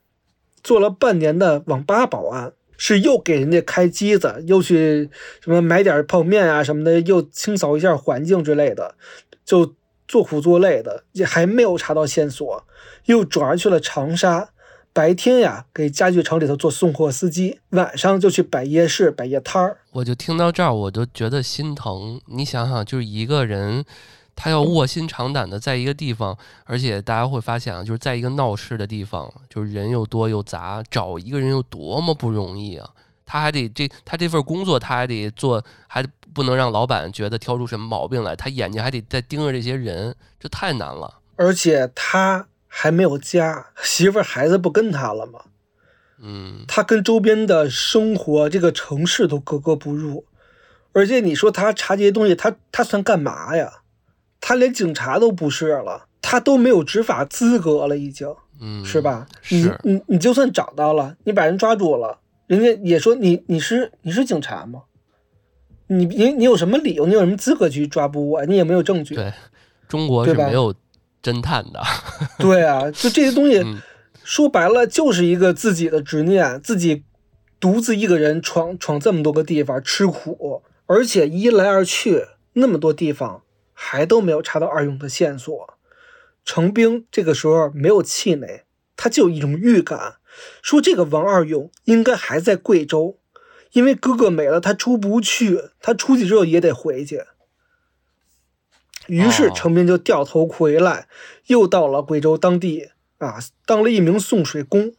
[0.64, 5.10] 做了半年的网吧保安，是又给人家开机子，又去
[5.42, 8.96] 什么买点泡面啊什么的，又清扫一下环境之类的，
[9.46, 9.76] 就
[10.08, 12.66] 做苦做累的，也还没有查到线索，
[13.06, 14.50] 又转而去了长沙。
[14.94, 19.78] 白天呀，给家具城里头做送货司机，晚上就去摆夜市、摆夜摊儿。
[19.94, 22.20] 我就听到这儿，我就觉得心疼。
[22.26, 23.86] 你想想，就是一个人，
[24.44, 32.90] 他要卧薪尝胆的在一个地方，而且大家会发现啊，就是在一个闹市的地方，就是人又多又杂，找一个人有多么不容易啊！
[33.24, 41.20] 他还得这他这份工作，他还得做，还不能让老板觉得挑出什么毛病来，他眼睛还得再盯着这些人，这太难了。
[41.36, 45.42] 而且他还没有家，媳妇儿孩子不跟他了吗？
[46.20, 50.26] 嗯，他跟周边的生活这个城市都格格不入。
[50.94, 53.81] 而且你说他查这些东西，他他算干嘛呀？
[54.42, 58.28] 他连警察都不是了，他都没有执法资格了，已经
[58.60, 59.28] 嗯，是吧？
[59.50, 64.82] 你是，你你就算找到了，你把人抓住了，人家也说你你是你是警察吗？
[65.88, 67.06] 你你你有什么理由？
[67.06, 68.46] 你有什么资格去抓捕我？
[68.46, 69.16] 你也没有证据。
[69.16, 69.32] 对，
[69.88, 70.74] 中国是没有
[71.24, 71.82] 侦探的。
[72.38, 73.82] 对啊，就这些东西， 嗯
[74.24, 77.04] 说白了就是一个自己的执念，自己
[77.60, 83.42] 独自一个人闯闯这么多个地方吃苦，而且一来二去那么多地方，
[83.84, 85.74] 还都没有查到二勇的线索。
[86.46, 88.66] 程兵这个时候没有气馁，
[88.96, 90.18] 他就有一种预感，
[90.62, 93.18] 说这个王二勇应该还在贵州，
[93.72, 97.24] 因为哥哥没了，他出不去，他出去之后也得回去。
[99.08, 101.08] 于是哦程兵就掉头回来，
[101.48, 104.94] 又到了贵州当地啊，当了一名送水工。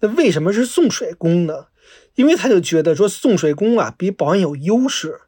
[0.00, 1.68] 那为什么是送水工呢？
[2.16, 5.20] 因为他就觉得说送水工啊比保安有优势。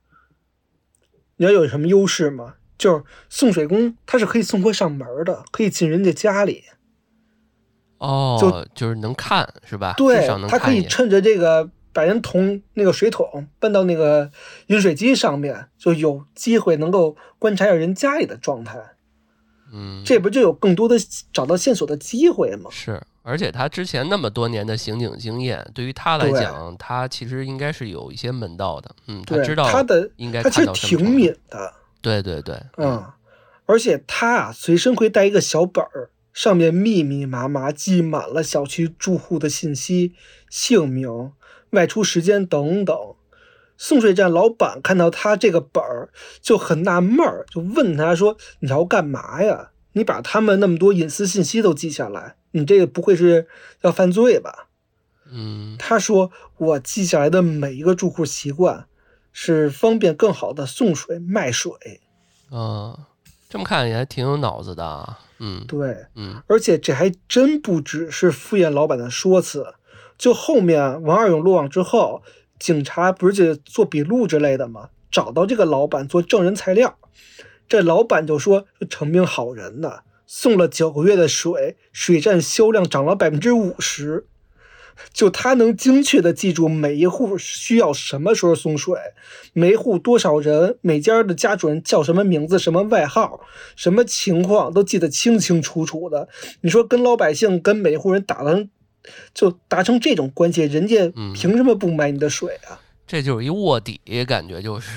[1.37, 2.55] 你知道有什么优势吗？
[2.79, 6.65] 就是送水工他是可以送货上门的，可以进人家家里。
[7.99, 9.95] 哦，就就是能看是吧？
[9.97, 10.71] 对他可。
[10.73, 14.31] 以趁着这个把人桶那个水桶搬到那个
[14.67, 18.79] 饮水机上面，就有机会能够观察一下人家里的状态。
[19.73, 20.97] 嗯，这不就有更多的
[21.33, 22.71] 找到线索的机会吗？
[22.71, 28.95] 是，而且他之前那么多年的刑警经验，对于他来讲，他其实应该是有一些门道的。
[29.09, 33.05] 嗯，他知道他的应该他挺敏的，对对对，嗯，
[33.65, 40.13] 而且他啊随身会带一个小本儿，上面密密麻麻记满了小区住户的信息、
[40.49, 41.33] 姓名、
[41.71, 42.97] 外出时间等等。
[43.77, 46.11] 送水站老板看到他这个本儿
[46.41, 49.73] 就很纳闷儿，就问他说：“你要干嘛呀？
[49.93, 53.47] 你把他们那么多隐私信息都记下来，你这个不会是
[53.83, 54.69] 要犯罪吧？”
[55.31, 58.87] 嗯他说：“我记下来的每一个住户习惯，
[59.33, 62.01] 是方便更好的送水卖水。
[62.51, 63.09] 啊，
[63.49, 65.19] 这么看也还挺有脑子的啊。
[65.39, 69.75] 嗯对，嗯而且这还真不只是敷衍老板的说辞。
[70.17, 72.23] 就后面王二勇落网之后，
[72.59, 74.91] 警察不是就做笔录之类的吗？
[75.11, 76.99] 找到这个老板做证人材料，
[77.69, 84.27] 这老板就说：“说程兵好人呐，送了九个月的水，水站销量涨了百分之五十。”
[85.13, 88.99] 就他能精确的记住每一户需要什么时候送水，
[89.53, 93.43] 每户多少人，每家的家主人叫什么名字、什么外号、
[93.77, 96.31] 什么情况都记得清清楚楚的。
[96.63, 98.71] 你说跟老百姓、跟每户人打成
[99.35, 102.81] 就达成这种关系，人家凭什么不买你的水啊？
[103.07, 104.91] 这就是一卧底，感觉就是，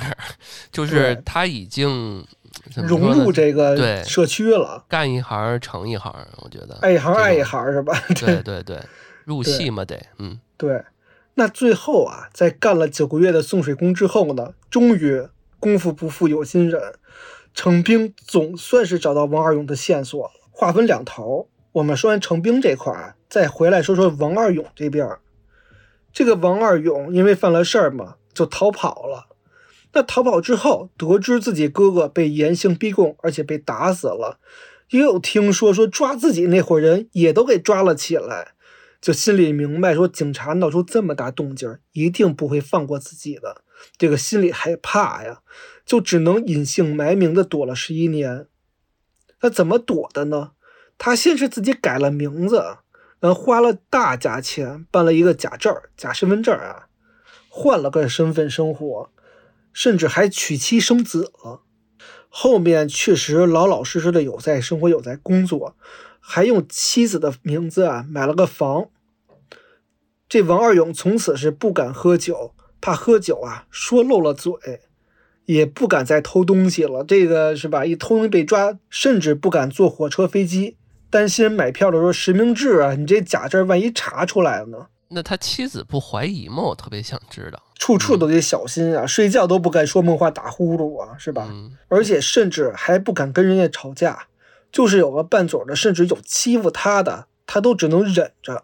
[0.72, 2.26] 就是他已经
[2.76, 7.94] 融入这个社区了，干一行成一行，我觉得爱一行爱一行是吧？
[8.16, 8.80] 对对对，
[9.26, 10.84] 入戏嘛得，嗯，对。
[11.36, 15.26] 那最后啊，在干了九个月的送水工之后呢，终于
[15.58, 16.82] 功夫不负有心人，
[17.54, 20.32] 程兵总算是找到王二勇的线索了。
[20.52, 25.08] 话分两头，我们说完程兵这块，再回来说说王二勇这边。
[26.12, 29.29] 这个王二勇因为犯了事儿嘛，就逃跑了。
[29.94, 34.40] 那逃跑之后，得知自己哥哥被严刑逼供，而且被打死了，
[34.90, 38.54] 又听说说抓自己那伙人也都给抓了起来，
[39.02, 43.64] 就心里明白说警察闹出这么大动静，一定不会放过自己的。
[43.98, 45.42] 这个心里害怕呀，
[45.86, 48.48] 就只能隐姓埋名的躲了十一年。
[49.40, 50.52] 他怎么躲的呢？
[50.98, 52.78] 他先是自己改了名字。
[53.22, 56.88] 然后，花了大价钱办了一个假证假身份证啊，
[57.50, 59.10] 换了个身份生活，
[59.74, 61.62] 甚至还娶妻生子了。
[62.30, 65.76] 后面确实老老实实的有在生活，有在工作，
[66.20, 68.90] 还用妻子的名字啊买了个房。
[70.28, 74.54] 这王二勇从此是不敢喝酒，怕喝酒啊说漏了嘴，
[75.46, 77.04] 也不敢再偷东西了。
[77.04, 77.84] 这个是吧？
[77.84, 80.78] 一偷东西被抓，甚至不敢坐火车飞机。
[81.10, 84.88] 担心买票的时候实名制啊，你这假证万一查出来了呢？
[85.08, 86.62] 那他妻子不怀疑吗？
[86.62, 91.50] 我特别想知道，处处都得小心啊，睡觉都不敢说梦话打呼噜啊，是吧？
[91.88, 94.28] 而且甚至还不敢跟人家吵架，
[94.72, 98.62] 就是有个拌嘴的，甚至有欺负他的，他都只能忍着。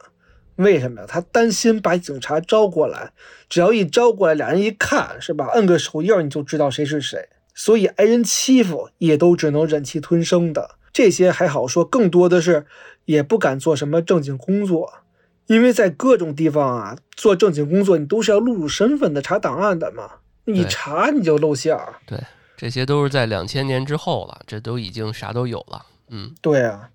[0.58, 1.08] 为什么呀？
[1.10, 3.14] 他担心把警察招过来，
[3.50, 5.48] 只要一招过来，俩人一看，是吧？
[5.54, 10.76] 摁个手印你就知道谁是谁，所以挨人欺负也都只能忍气吞声的。
[10.94, 12.66] 这些还好说，更多的是
[13.06, 14.94] 也不敢做什么正经工作，
[15.48, 20.10] 因为在各种地方啊，做正经工作你都是要录入身份的、查档案的嘛，
[20.46, 21.96] 你查你就露馅儿。
[22.06, 22.20] 对，
[22.58, 25.86] 这些都是在两千年之后了，这都已经啥都有了。
[26.10, 26.90] 嗯，对啊，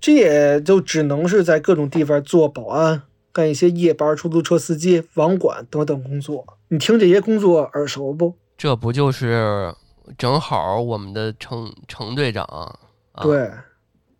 [0.00, 6.58] 这也就只能是在各种地方做保安，干一些夜班、出租车司机、网管等等工作。
[6.68, 8.34] 你听这些工作耳熟不？
[8.56, 9.74] 这不就是
[10.16, 12.78] 正好我们的程程队长。
[13.22, 13.50] 对，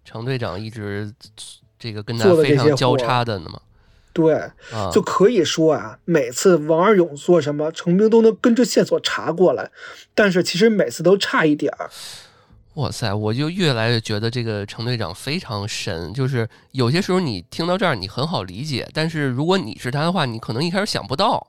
[0.04, 1.12] 程队长一直
[1.78, 3.60] 这个跟他非常交叉的呢吗。
[4.12, 4.36] 对，
[4.92, 9.70] 就可以说啊，每次王二勇做什么，程兵都能跟着线索查过来，
[10.12, 11.88] 但是其实每次都差一点儿。
[12.74, 21.46] 哇塞，我就越来越觉得这个程队长非常神，就是有些时候你听到这儿你很好理解，但是如果你是他的话，你可能一开始想不到，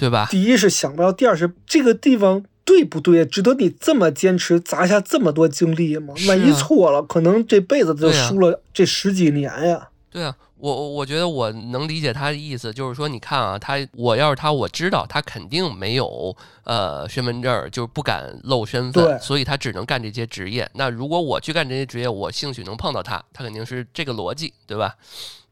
[0.00, 0.26] 对吧？
[0.30, 2.42] 第一是想不到，第二是这个地方。
[2.62, 3.26] 对不对？
[3.26, 6.14] 值得你这么坚持，砸下这么多精力吗？
[6.28, 9.88] 万一错了，可能这辈子就输了这十几年呀。
[10.08, 20.70] 对啊，我我觉得我能理解他的意思，就是说，你看啊，他我要是他，我知道他肯定没有呃身份证，就是不敢露身份，所以他只能干这些职业。
[20.74, 24.94] 那如果我去干这些职业，我兴许能碰到他，他肯定是这个逻辑，对吧？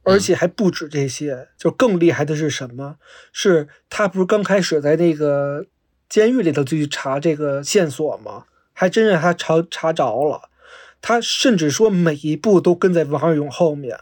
[0.03, 2.97] 而且还不止这些，就更厉害的是什么？
[3.33, 5.67] 是他不是刚开始在那个。
[6.09, 10.49] 监狱里头就去查这个线索吗，还真让他查查着了。
[11.03, 14.01] 他甚至说每一步都跟在王二勇后面。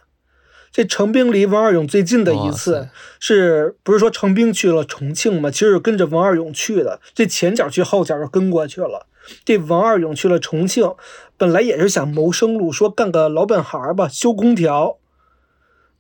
[0.71, 5.51] 这程兵离王二勇最近的一次，是不是说程兵去了重庆嘛？
[5.51, 7.01] 其实是跟着王二勇去的。
[7.13, 9.09] 这前脚去，后脚就跟过去了。
[9.45, 10.95] 这王二勇去了重庆，
[11.37, 14.99] 本来也是想谋生路，说干个老本行吧，修空调。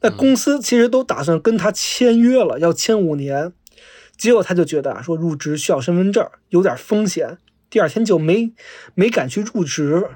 [0.09, 3.53] 那公司其实都打算跟他签约了，要签五年。
[4.17, 7.39] 结果他就觉得啊，说入职需要身份证，有点风险，
[7.69, 8.53] 第二天就没
[8.95, 10.07] 没敢去入职。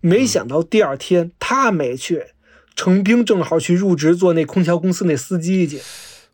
[0.00, 2.26] 没想到第二天他没去，
[2.76, 5.80] 程兵正好去入职做那空调公司那司机去。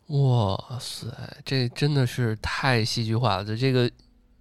[0.07, 1.07] 哇塞，
[1.45, 3.45] 这真的是太戏剧化了！
[3.45, 3.89] 这这个，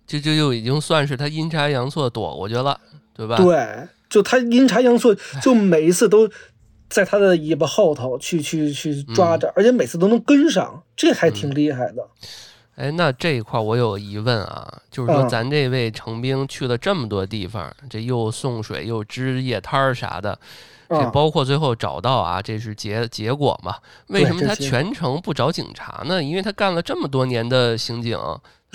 [0.06, 2.80] 这这就已经算是他阴差阳错躲过去了，
[3.14, 3.36] 对吧？
[3.36, 6.28] 对，就他阴差阳错，就每一次都
[6.90, 12.06] 在他的尾巴后头去去去抓着，而且每次都能跟上，这还挺厉害的。
[12.76, 20.38] 哎，那这一块我有疑问啊，就是说咱这位成兵去了这么多地方，这又送水又支夜摊儿啥的，
[20.88, 23.76] 这包括最后找到啊，这是结结果嘛？
[24.08, 26.22] 为什么他全程不找警察呢？
[26.22, 28.18] 因为他干了这么多年的刑警，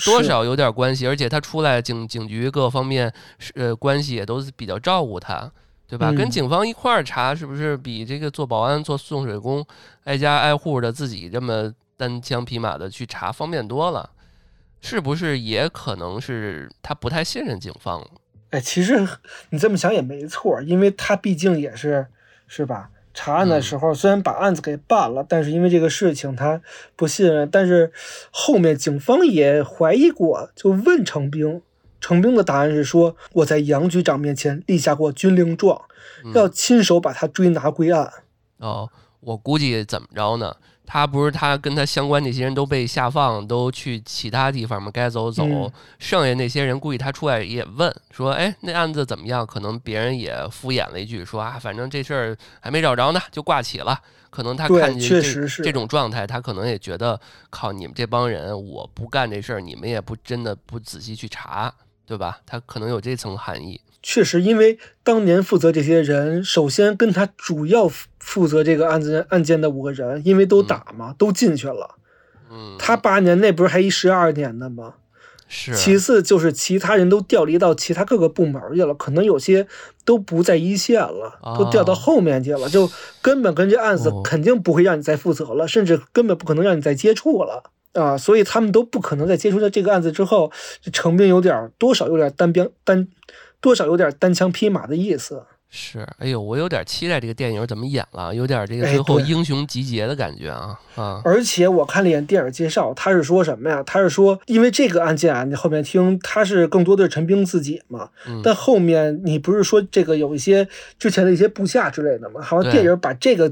[0.05, 5.51] 多少有点关系，而且他出来警警局各方面是呃关系也都是比较照顾他，
[5.87, 6.11] 对吧？
[6.11, 9.65] 跟嗯警方一块儿查，是不是比这个做保安、做送水工，
[10.05, 14.09] 挨家挨户的自己这么单枪匹马的去查方便多了？
[14.81, 18.07] 是不是也可能是他不太信任警方了？
[18.51, 19.07] 哎，其实
[19.49, 22.07] 你这么想也没错，因为他毕竟也是，
[22.47, 22.89] 是吧？
[23.13, 26.61] 查案的时候虽然把案子给办了，但是因为这个事情他
[26.97, 27.91] 不信任，但是
[28.29, 31.61] 后面警方也怀疑过，就问程兵，
[32.05, 35.81] 程兵的答案是说我在杨局长面前立下过军令状，
[36.35, 38.13] 要亲手把他追拿归案。
[38.57, 38.87] 哦，
[39.21, 40.55] 我估计怎么着呢？
[40.85, 45.47] 他不是他跟他相关那些人都被下放，都去其他地方嘛，该走走。
[45.47, 53.99] 嗯剩下那些人估计他出来也问说：“哎，那案子怎么样？”可能别人也敷衍了一句说：“啊，反正这事儿还没找着呢，就挂起了。”
[54.29, 61.73] 可能他看见这确实是这种状态，他可能也觉得靠你们这帮人，我不干这事儿，你们也不真的不仔细去查，
[62.05, 62.39] 对吧？
[62.45, 63.81] 他可能有这层含义。
[64.03, 71.95] 确实，因为当年负责这些人，首先跟他主要负负责这个案子案件的五个人，因为都打嘛，都进去了。
[72.51, 74.95] 嗯，他八年内不是还一十二年的吗？
[75.47, 79.67] 是其次就是其他人都调离到其他各个部门去了，可能有些
[80.03, 82.89] 都不在一线了，都调到后面去了，就
[83.21, 88.17] 根本跟这案子哦肯定不会让你再负责了，甚至根本不可能让你再接触了啊！
[88.17, 93.07] 所以他们都不可能在接触到这个案子之后，这程兵有点多少有点单兵单，
[93.59, 95.43] 多少有点单枪匹马的意思。
[95.77, 101.21] 是，哎呦，我有点期待这个电影怎么演了，有点这个哎最后英雄集结的感觉啊啊！
[101.25, 103.83] 而且我看了一眼电影介绍，他是说什么呀？
[103.83, 110.65] 他是说，因为这个案件啊，你后面听他是更多的是陈兵自己嘛，嗯但后面你不是说这个有一些
[110.97, 112.41] 之前的一些部下之类的吗？
[112.41, 113.51] 好像电影把这个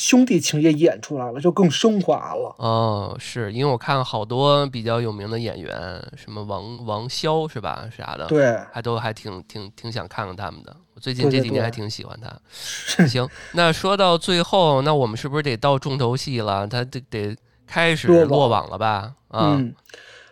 [0.00, 2.54] 兄弟情也演出来了，就更升华了。
[2.58, 5.72] 哦，是因为我看好多比较有名的演员，
[6.16, 10.76] 什么王王骁是吧，啥的，，对，还都还挺挺挺想看看他们的。
[10.94, 12.30] 我最近这几年还挺喜欢他。
[13.08, 16.64] 行，那说到最后，那我们是不是得到重头戏了？
[16.68, 17.36] 他得得
[17.66, 19.14] 开始落网了吧？
[19.26, 19.74] 啊，嗯，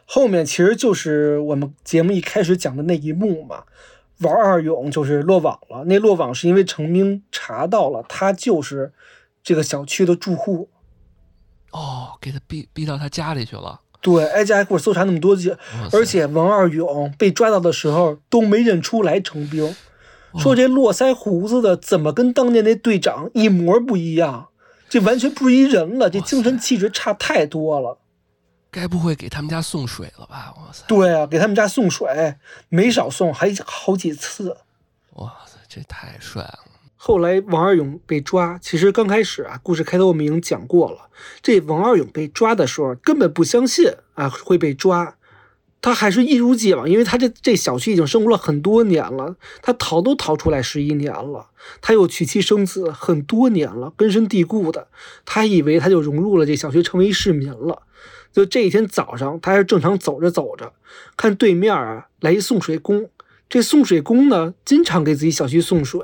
[0.05, 3.65] 后面其实就是我们节目一开始讲的那一幕嘛。
[4.21, 8.91] 王二勇就是落网了，那落网是因为程兵查到了他就是
[9.47, 10.69] 这个小区的住户，
[11.71, 13.81] 哦，给他逼逼到他家里去了。
[14.01, 15.57] 对，挨家挨户搜查那么多次，
[15.93, 19.77] 而且王二勇被抓到的时候都没认出来程兵，
[20.37, 24.49] 说这络腮胡子的怎么跟当年那队长一模不一样，
[24.89, 27.99] 这完全不是一人了，这精神气质差太多了。
[28.73, 30.53] 该不会给他们家送水了吧？
[30.57, 32.35] 哇塞，对啊，给他们家送水，
[32.69, 34.57] 没少送，还好几次。
[35.13, 36.59] 哇塞，这太帅了。
[37.07, 41.09] 后来王二勇被抓，其实刚开始啊，故事开头我们已经讲过了。
[41.41, 45.15] 这王二勇被抓的时候，根本不相信啊会被抓，
[45.81, 51.51] 他还是一如既往，因为他这这小区已经生活了很多年了，他逃都逃出来十一年了，
[51.81, 54.89] 他又娶妻生子很多年了，根深蒂固的，
[55.25, 57.83] 他以为他就融入了这小区，成为市民了。
[58.33, 60.73] 就这一天早上，他还是正常走着走着，
[61.17, 63.09] 看对面啊来一送水工，
[63.49, 66.01] 这送水工呢经常给自己小区送水。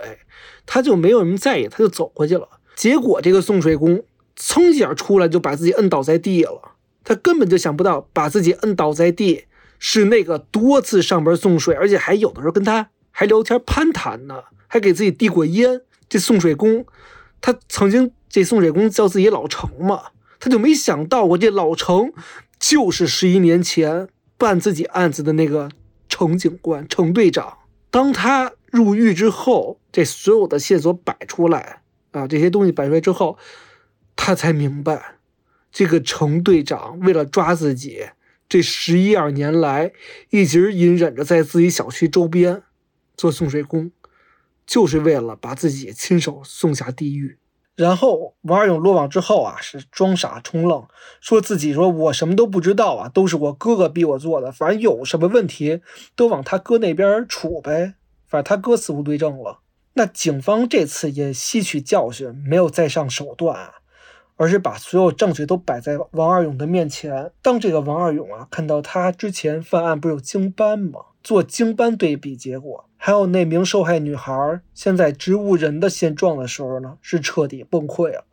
[0.66, 2.48] 他就没有什么在意，他就走过去了。
[2.74, 4.02] 结果这个送水工
[4.36, 6.72] 噌一下出来，就把自己摁倒在地了。
[7.04, 9.44] 他根本就想不到，把自己摁倒在地
[9.78, 15.82] 是那个多次上门送水，而且还有的时候跟他还聊天攀谈呢，还给自己递过烟。
[16.08, 16.84] 这送水工，
[17.40, 20.02] 他曾经这送水工叫自己老程嘛，
[20.38, 22.12] 他就没想到我这老程
[22.58, 25.70] 就是十一年前办自己案子的那个
[26.08, 27.58] 程警官、程队长。
[27.90, 33.36] 当他入狱之后，这所有的线索摆出来啊，这些东西摆出来之后，
[34.16, 35.16] 他才明白，
[35.70, 38.06] 这个程队长为了抓自己，
[38.48, 39.92] 这十一二年来
[40.30, 42.62] 一直隐忍着在自己小区周边
[43.14, 43.92] 做送水工，
[44.66, 47.36] 就是为了把自己亲手送下地狱。
[47.74, 50.86] 然后王二勇落网之后啊，是装傻充愣，
[51.20, 55.82] 说自己说我什么都不知道啊，都是我哥哥逼我做的，反正有什么问题
[56.16, 57.94] 都往他哥那边杵呗，
[58.32, 59.58] 反正他哥死无对证了。
[59.92, 63.74] 那警方这次也吸取教训，没有再上手段啊，
[64.36, 67.30] 而是把所有证据都摆在王二勇的面前。
[67.42, 71.00] 当这个王二勇啊看到他之前犯案不是有经斑吗？
[71.22, 78.24] 做经斑对比结果，还有那名受害女孩现在植物人的现状的时候呢，是彻底崩溃了。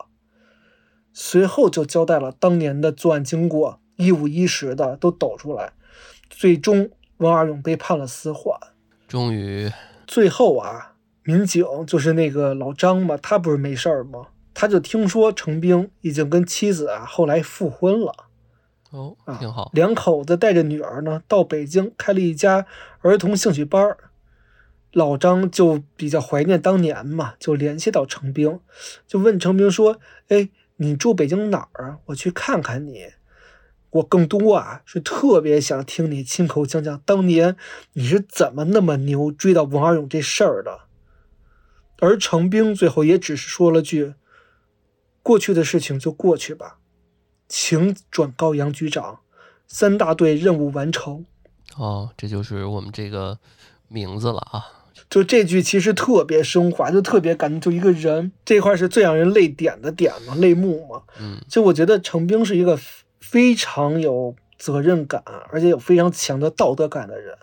[1.12, 5.74] 随后就交代了当年的作案经过，一五一十的都抖出来。
[6.30, 8.58] 最终，王二勇被判了死缓。
[9.08, 9.70] 终于，
[10.10, 14.30] 最后啊，民警就是那个老张嘛，他不是没事儿吗？
[14.56, 18.12] 他就听说程兵已经跟妻子啊后来复婚了。
[18.90, 19.70] 哦，啊挺好。
[19.72, 22.66] 两口子带着女儿呢，到北京开了一家
[23.02, 23.98] 儿童兴趣班儿。
[24.94, 28.60] 老张就比较怀念当年嘛，就联系到程兵，
[29.06, 30.00] 就问程兵说
[30.30, 31.98] ：“哎，你住北京哪儿啊？
[32.06, 33.06] 我去看看你。
[33.92, 37.56] 我更多啊是特别想听你亲口讲讲当年
[37.94, 40.82] 你是怎么那么牛追到王二勇这事儿的。”
[42.02, 44.14] 而程兵最后也只是说了句
[45.22, 46.78] ：“过去的事情就过去吧，
[47.50, 49.20] 请转告杨局长，
[49.68, 51.26] 三大队任务完成。”
[51.76, 53.38] 哦，这就是我们这个
[53.90, 54.66] 名字了啊！
[55.10, 57.60] 就这句其实特别升华，就特别感动。
[57.60, 61.04] 就一个人这块是最让人泪点的点嘛，泪目嘛。
[61.20, 62.80] 嗯，就我觉得程兵是一个
[63.30, 67.38] 非常有责任感，而且有非常强的道德感的人。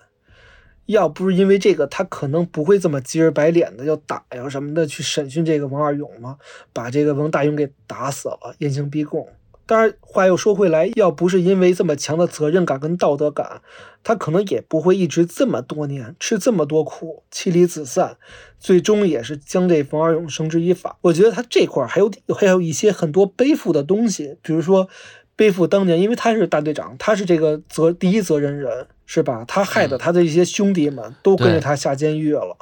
[0.87, 6.39] 要不是因为这个，他可能不会这么急着白脸的要打呀什么的去审讯这个王二勇嘛，
[6.72, 9.28] 把这个王大勇给打死了，严刑逼供。
[9.64, 13.62] 当然，话又说回来，要不是因为这么强的责任感跟道德感，
[14.05, 18.16] 他可能也不会一直这么多年吃这么多苦，妻离子散，
[18.61, 20.99] 最终也是将这王二勇绳之以法。
[21.01, 24.89] 我觉得他这块还有还有一些很多背负的东西，比如说
[25.37, 28.89] 背负当年，因为他是大队长，他是这个责第一责任人。
[29.09, 29.45] 是吧？
[29.47, 32.57] 他害得他的一些兄弟们都跟着他下监狱了。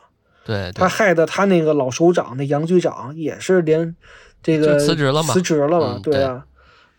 [0.44, 3.96] 对，他害得他那个老首长那杨局长也是连
[4.42, 5.32] 这个辞职了嘛？
[5.32, 6.00] 辞职了嘛？
[6.02, 6.44] 对啊，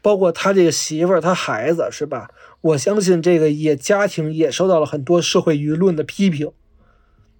[0.02, 2.32] 包括他这个媳妇儿、他孩子，是吧？
[2.62, 6.50] 我相信这个也家庭也受到了很多社会舆论的批评。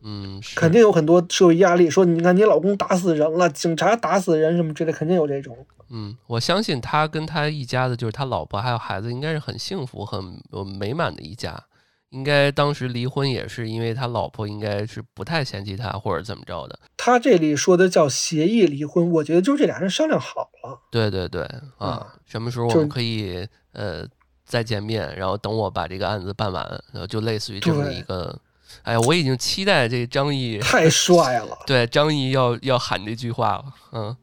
[0.04, 5.58] 嗯，肯定有很多社会压力，说你看你老公打死人了，警察打死人什么之类，肯定有这种。
[5.90, 10.42] 嗯，我相信他跟他一家子，就是他老婆还有孩子，应该是很幸福、很
[10.80, 11.64] 美满的一家。
[12.12, 16.80] 应该当时离婚也是因为他老婆应该是不太嫌弃他或者怎么着的。
[16.96, 20.80] 他这里说的叫协议离婚，我觉得就是这俩人商量好了。
[20.90, 21.44] 对对对
[21.78, 24.08] 啊，什么时候我们可以呃
[24.46, 26.64] 再见面，然后等我把这个案子办完，
[26.94, 28.40] 然后就类似于这么一个。
[28.84, 31.58] 哎呀，我已经期待这张译太帅了。
[31.68, 34.16] 对，张译要要喊这句话了，嗯。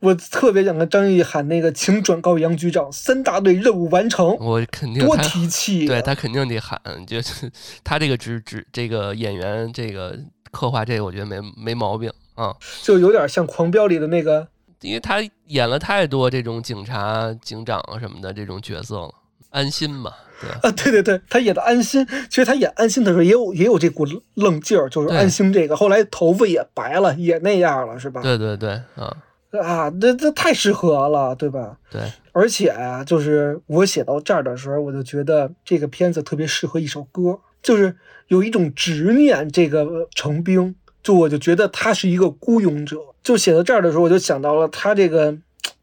[0.00, 4.36] 我特别想跟张译喊那个，请转告杨局长，三大队任务完成。
[4.38, 7.50] 我肯定多提气，对他肯定得喊，就是
[7.82, 10.16] 他这个只只这个演员这个
[10.52, 14.46] 刻画这个，我觉得没没毛病啊，就有点像《狂飙》里的那个，
[14.82, 19.10] 因为他演了太多这种警察、警长什么的这种角色了，
[19.50, 28.22] 安心嘛，对啊，对对对，他演的安心，其实他演安心的时候也有也有这股愣劲儿，就是安心这个，后来头发也白了，也那样了，是吧？
[28.22, 29.16] 对对对，啊。
[29.50, 31.78] 啊，这这太适合了，对吧？
[31.90, 37.96] 对，而且啊，就是我写到这儿的时候，我就觉得这个片子特别适合一首歌，就是
[38.26, 39.50] 有一种执念。
[39.50, 42.98] 这个程兵，就我就觉得他是一个孤勇者。
[43.22, 45.34] 就写到这儿的时候，我就想到了他这个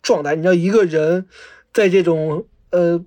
[0.03, 0.35] 状态。
[0.35, 1.25] 你知道，一个人
[1.73, 3.03] 在这种呃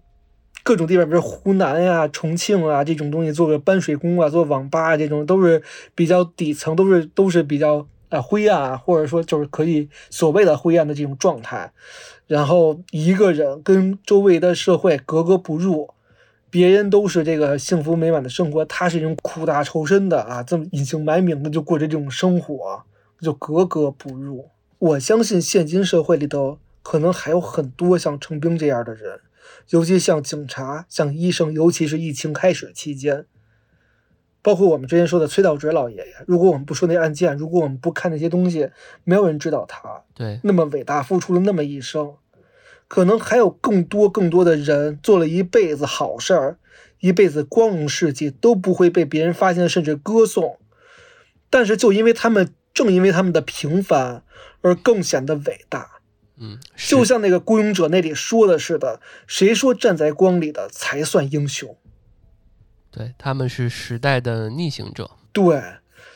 [0.65, 5.63] 各种地方，比如湖南呀、重庆啊这种东西，做个搬水工啊、做网吧啊，这种都是
[5.95, 7.87] 比较底层，都是都是比较。
[8.11, 11.73] 啊，灰暗啊，或者说就是可以所谓的灰暗的这种状态，
[12.27, 15.91] 然后一个人跟周围的社会格格不入，
[16.49, 22.83] 别人都是这个幸福美满的生活，他是一种苦大仇深的啊，这么隐姓埋名的就过着这种生活，
[23.21, 24.49] 就格格不入。
[24.79, 29.21] 我相信现今社会里头可能还有很多像程兵这样的人，
[29.71, 33.27] 尤其像警察、像医生，尤其是疫情开始期间。
[34.49, 38.71] 包括我们之前说的崔道哲老爷爷，如果我们不说那案件，如果我们不看那些东西，
[39.05, 42.15] 没有人知道他对那么伟大，付出了那么一生，
[42.89, 46.57] 可能还有更多更多的人做了一辈子好事儿，
[47.01, 50.57] 一辈子光荣事迹都不会被别人发现，甚至歌颂。
[51.51, 54.23] 但是就因为他们，正因为他们的平凡，
[54.63, 56.01] 而更显得伟大。
[56.39, 61.77] 嗯，就像那个《孤勇者》那里说的似的，谁说站在光里的才算英雄？
[62.91, 65.11] 对，他们是时代的逆行者。
[65.33, 65.63] 对，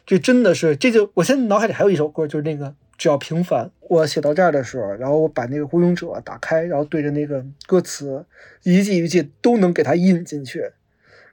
[0.07, 3.71] 这真的是，这就我现在脑海里还有一首歌，就是那个只要平凡。
[3.81, 8.25] 我写到这儿的时候，然后我把那个《孤勇者》打开，然后对着那个歌词，
[8.63, 10.73] 一句一句都能给它印进去。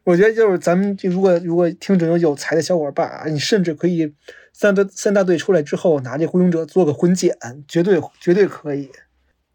[0.03, 4.13] 我觉得就是咱们如果如果听众有有才的小伙伴啊，你甚至可以
[4.51, 7.35] 三队三大队出来之后，拿这《孤勇者》做个混剪，
[7.67, 8.89] 绝对绝对可以。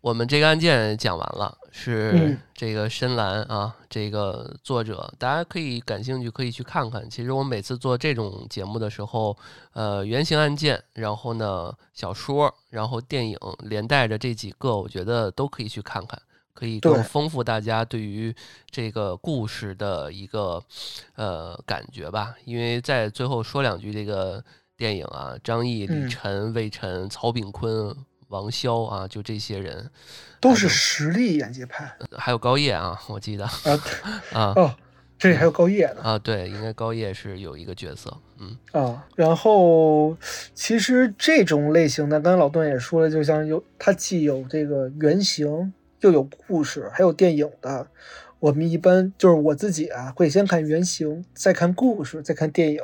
[0.01, 7.11] 我们这个案件讲完了，是这个深蓝啊，这个作者，大家可以感兴趣可以去看看。
[7.11, 9.37] 其实我每次做这种节目的时候，
[9.73, 16.17] 呃，原型案件，然后呢小说，然后电影连带着这几个，我觉得都可以去看看，
[16.55, 18.33] 可以更丰富大家对于
[18.71, 20.63] 这个故事的一个
[21.17, 22.37] 呃感觉吧。
[22.45, 24.43] 因为在最后说两句，这个
[24.77, 27.93] 电影啊，张译、李晨、魏晨、曹炳坤。
[28.35, 29.91] 王骁啊，就这些人，
[30.41, 31.97] 都是实力演技派。
[32.17, 33.53] 还有高叶啊，我记得啊
[34.35, 34.75] 啊哦，
[35.19, 39.07] 这里还有高叶呢啊，对，应该高叶是有一个角色，嗯啊。
[39.15, 40.17] 然后
[40.53, 47.87] 其实这种类型的，刚才老段也说了，就像有它既有这个原型，又有故事，还有电影的。
[48.41, 52.81] 我们一般就是我自己啊，会先看原型，再看故事，再看电影。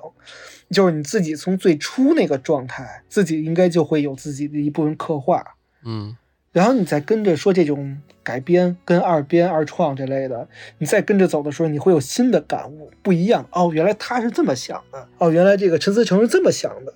[0.71, 5.45] 就是你自己从最初那个状态，自己应该就会有自己的一部分刻画，
[5.85, 6.17] 嗯
[6.53, 10.49] 然后你再跟着说这种改编、跟二编、二创这类的，
[10.79, 13.71] 你再跟着走的时候，你会有新的感悟，不一样哦。
[13.73, 16.93] 原来他是这么想的，哦，原来这个陈思诚是这么想的。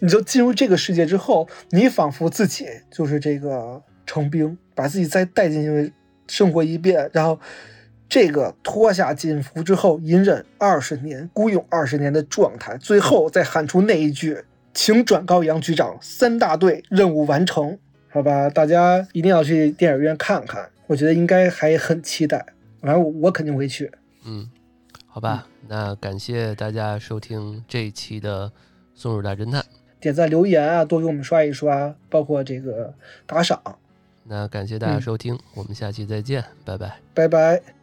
[0.00, 5.92] 你就进入这个世界之后，你仿佛自己就是这个程兵，把自己再带进去
[6.26, 7.38] 生活一遍，然后
[8.12, 14.36] 这个脱下锦服之后，隐忍二十年、孤勇二十年的状态，最后再喊出那一句
[14.74, 17.78] ：“请转告杨局长，三大队任务完成。”
[18.12, 22.44] 好吧，大家一定要去电影院看看，我觉得应该还很期待，
[22.82, 23.90] 反正我我肯定会去。
[24.26, 24.46] 嗯，
[25.06, 28.48] 好吧，那感谢大家收听这一期的
[28.94, 29.62] 《松鼠大侦探》，
[29.98, 32.92] 点赞留言啊，多给我们刷一刷，包括这个
[33.24, 33.58] 打赏，
[34.24, 37.00] 那感谢大家收听，我们下期再见，拜拜。
[37.14, 37.81] 拜拜。